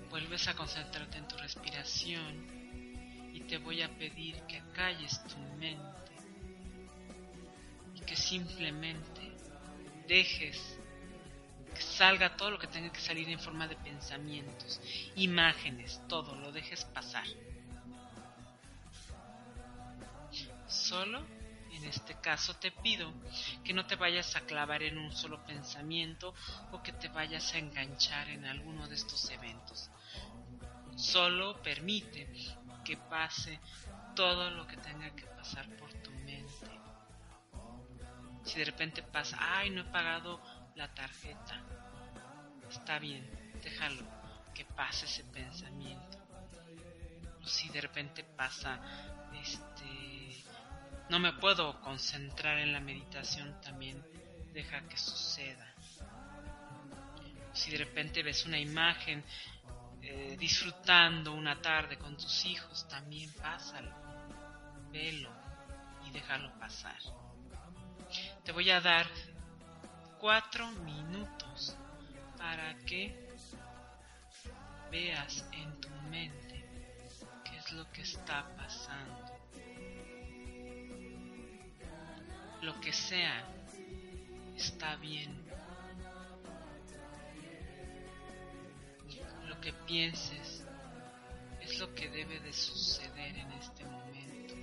vuelves 0.08 0.48
a 0.48 0.54
concentrarte 0.54 1.18
en 1.18 1.28
tu 1.28 1.36
respiración 1.36 2.60
y 3.32 3.40
te 3.40 3.58
voy 3.58 3.82
a 3.82 3.88
pedir 3.96 4.40
que 4.48 4.62
calles 4.74 5.22
tu 5.24 5.38
mente 5.58 5.89
que 8.10 8.16
simplemente 8.16 9.20
dejes 10.08 10.76
que 11.72 11.80
salga 11.80 12.36
todo 12.36 12.50
lo 12.50 12.58
que 12.58 12.66
tenga 12.66 12.90
que 12.90 13.00
salir 13.00 13.28
en 13.28 13.38
forma 13.38 13.68
de 13.68 13.76
pensamientos, 13.76 14.80
imágenes, 15.14 16.02
todo, 16.08 16.34
lo 16.34 16.50
dejes 16.50 16.84
pasar. 16.86 17.24
Solo 20.66 21.24
en 21.70 21.84
este 21.84 22.16
caso 22.20 22.56
te 22.56 22.72
pido 22.72 23.12
que 23.62 23.72
no 23.72 23.86
te 23.86 23.94
vayas 23.94 24.34
a 24.34 24.40
clavar 24.40 24.82
en 24.82 24.98
un 24.98 25.12
solo 25.12 25.44
pensamiento 25.46 26.34
o 26.72 26.82
que 26.82 26.92
te 26.92 27.06
vayas 27.10 27.54
a 27.54 27.58
enganchar 27.58 28.28
en 28.28 28.44
alguno 28.44 28.88
de 28.88 28.96
estos 28.96 29.30
eventos. 29.30 29.88
Solo 30.96 31.62
permite 31.62 32.28
que 32.84 32.96
pase 32.96 33.60
todo 34.16 34.50
lo 34.50 34.66
que 34.66 34.78
tenga 34.78 35.14
que 35.14 35.26
pasar 35.26 35.68
por 35.76 35.89
si 38.44 38.58
de 38.58 38.64
repente 38.64 39.02
pasa, 39.02 39.36
ay, 39.40 39.70
no 39.70 39.82
he 39.82 39.84
pagado 39.84 40.40
la 40.74 40.92
tarjeta, 40.94 41.62
está 42.70 42.98
bien, 42.98 43.28
déjalo 43.62 44.04
que 44.54 44.64
pase 44.64 45.06
ese 45.06 45.24
pensamiento. 45.24 46.18
O 47.42 47.46
si 47.46 47.68
de 47.70 47.80
repente 47.80 48.24
pasa, 48.24 48.80
este, 49.34 50.44
no 51.08 51.18
me 51.18 51.32
puedo 51.34 51.80
concentrar 51.80 52.58
en 52.58 52.72
la 52.72 52.80
meditación, 52.80 53.60
también 53.60 54.02
deja 54.52 54.80
que 54.88 54.96
suceda. 54.96 55.66
Si 57.52 57.70
de 57.70 57.78
repente 57.78 58.22
ves 58.22 58.46
una 58.46 58.58
imagen 58.58 59.24
eh, 60.02 60.36
disfrutando 60.38 61.32
una 61.32 61.60
tarde 61.60 61.98
con 61.98 62.16
tus 62.16 62.44
hijos, 62.46 62.86
también 62.88 63.32
pásalo, 63.34 63.94
velo 64.92 65.30
y 66.06 66.10
déjalo 66.10 66.52
pasar. 66.58 66.98
Te 68.44 68.52
voy 68.52 68.70
a 68.70 68.80
dar 68.80 69.06
cuatro 70.18 70.70
minutos 70.70 71.76
para 72.38 72.74
que 72.78 73.28
veas 74.90 75.44
en 75.52 75.80
tu 75.80 75.90
mente 76.08 76.64
qué 77.44 77.56
es 77.56 77.72
lo 77.72 77.90
que 77.92 78.02
está 78.02 78.48
pasando. 78.56 79.24
Lo 82.62 82.80
que 82.80 82.92
sea 82.92 83.44
está 84.56 84.96
bien. 84.96 85.44
Lo 89.46 89.60
que 89.60 89.72
pienses 89.86 90.64
es 91.60 91.78
lo 91.78 91.94
que 91.94 92.08
debe 92.08 92.40
de 92.40 92.52
suceder 92.52 93.36
en 93.36 93.52
este 93.52 93.84
momento? 93.84 94.54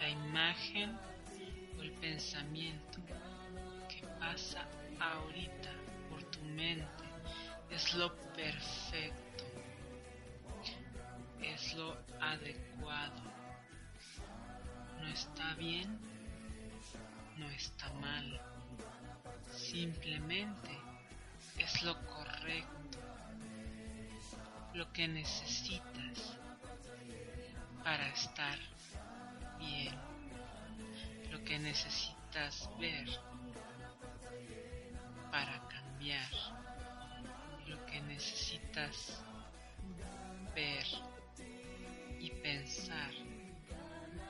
La 0.00 0.08
imagen 0.08 0.98
pensamiento 2.02 2.98
que 3.88 4.04
pasa 4.18 4.66
ahorita 4.98 5.70
por 6.10 6.20
tu 6.24 6.40
mente 6.40 7.04
es 7.70 7.94
lo 7.94 8.12
perfecto, 8.32 9.44
es 11.40 11.74
lo 11.74 11.96
adecuado. 12.20 13.22
No 15.00 15.06
está 15.06 15.54
bien, 15.54 15.96
no 17.38 17.48
está 17.50 17.88
mal, 17.94 18.40
simplemente 19.52 20.76
es 21.56 21.82
lo 21.84 21.94
correcto, 22.06 22.98
lo 24.74 24.92
que 24.92 25.06
necesitas 25.06 26.36
para 27.84 28.08
estar 28.08 28.58
bien, 29.60 30.11
lo 31.42 31.48
que 31.48 31.58
necesitas 31.58 32.70
ver 32.78 33.08
para 35.32 35.60
cambiar, 35.68 36.30
lo 37.66 37.84
que 37.86 38.00
necesitas 38.02 39.20
ver 40.54 40.86
y 42.20 42.30
pensar 42.30 43.10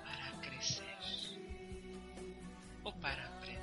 para 0.05 0.41
crecer 0.41 1.39
o 2.83 2.93
para 2.95 3.27
aprender. 3.27 3.61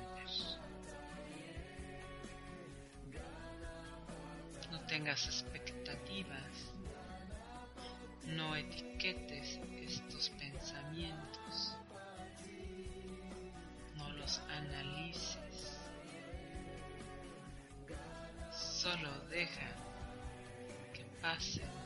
No 4.70 4.80
tengas 4.86 5.26
expectativas, 5.26 6.72
no 8.26 8.54
etiquetes 8.54 9.58
estos 9.82 10.30
pensamientos, 10.30 11.69
los 14.30 14.40
analices, 14.48 15.80
solo 18.52 19.08
deja 19.28 19.66
que 20.92 21.04
pasen 21.20 21.79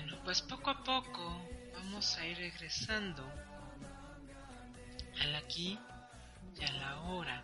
Bueno, 0.00 0.16
pues 0.22 0.42
poco 0.42 0.70
a 0.70 0.84
poco 0.84 1.48
vamos 1.74 2.16
a 2.18 2.26
ir 2.26 2.38
regresando 2.38 3.28
al 5.20 5.34
aquí 5.34 5.76
y 6.56 6.64
a 6.64 6.72
la 6.72 7.00
hora. 7.00 7.42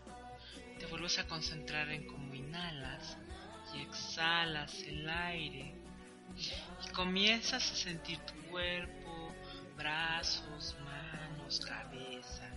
Te 0.78 0.86
vuelves 0.86 1.18
a 1.18 1.26
concentrar 1.26 1.88
en 1.90 2.06
cómo 2.06 2.32
inhalas 2.32 3.18
y 3.74 3.80
exhalas 3.80 4.72
el 4.84 5.08
aire. 5.08 5.74
Y 6.86 6.92
comienzas 6.92 7.72
a 7.72 7.74
sentir 7.74 8.20
tu 8.20 8.34
cuerpo, 8.48 9.34
brazos, 9.76 10.76
manos, 10.84 11.58
cabeza, 11.58 12.48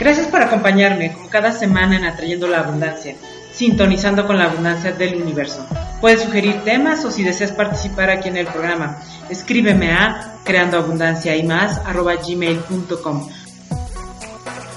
Gracias 0.00 0.28
por 0.28 0.40
acompañarme 0.40 1.12
como 1.12 1.28
cada 1.28 1.52
semana 1.52 1.98
en 1.98 2.06
Atrayendo 2.06 2.48
la 2.48 2.60
Abundancia, 2.60 3.16
sintonizando 3.52 4.26
con 4.26 4.38
la 4.38 4.46
abundancia 4.46 4.92
del 4.92 5.20
universo. 5.20 5.66
Puedes 6.00 6.22
sugerir 6.22 6.64
temas 6.64 7.04
o 7.04 7.10
si 7.10 7.22
deseas 7.22 7.52
participar 7.52 8.08
aquí 8.08 8.30
en 8.30 8.38
el 8.38 8.46
programa, 8.46 8.96
escríbeme 9.28 9.92
a 9.92 10.36
creandoabundancia 10.42 11.36
y 11.36 11.42
más 11.42 11.82
gmail.com. 11.84 13.28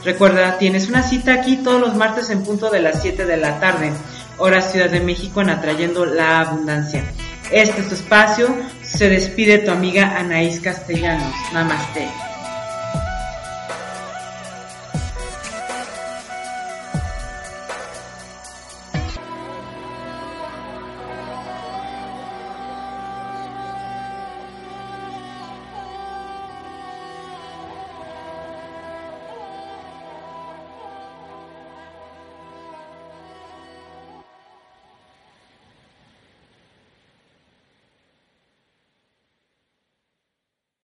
Recuerda, 0.04 0.58
tienes 0.58 0.90
una 0.90 1.02
cita 1.02 1.36
aquí 1.36 1.56
todos 1.56 1.80
los 1.80 1.96
martes 1.96 2.30
en 2.30 2.44
punto 2.44 2.70
de 2.70 2.82
las 2.82 3.02
7 3.02 3.26
de 3.26 3.38
la 3.38 3.62
tarde, 3.62 3.94
hora 4.38 4.62
Ciudad 4.62 4.90
de 4.90 5.00
México 5.00 5.40
en 5.40 5.52
Atrayendo 5.52 6.06
la 6.06 6.42
Abundancia. 6.42 7.02
Este 7.50 7.80
es 7.80 7.88
tu 7.88 7.96
espacio. 7.96 8.54
Se 8.82 9.08
despide 9.08 9.60
tu 9.60 9.72
amiga 9.72 10.18
Anaís 10.18 10.60
Castellanos. 10.60 11.34
Namaste. 11.54 12.33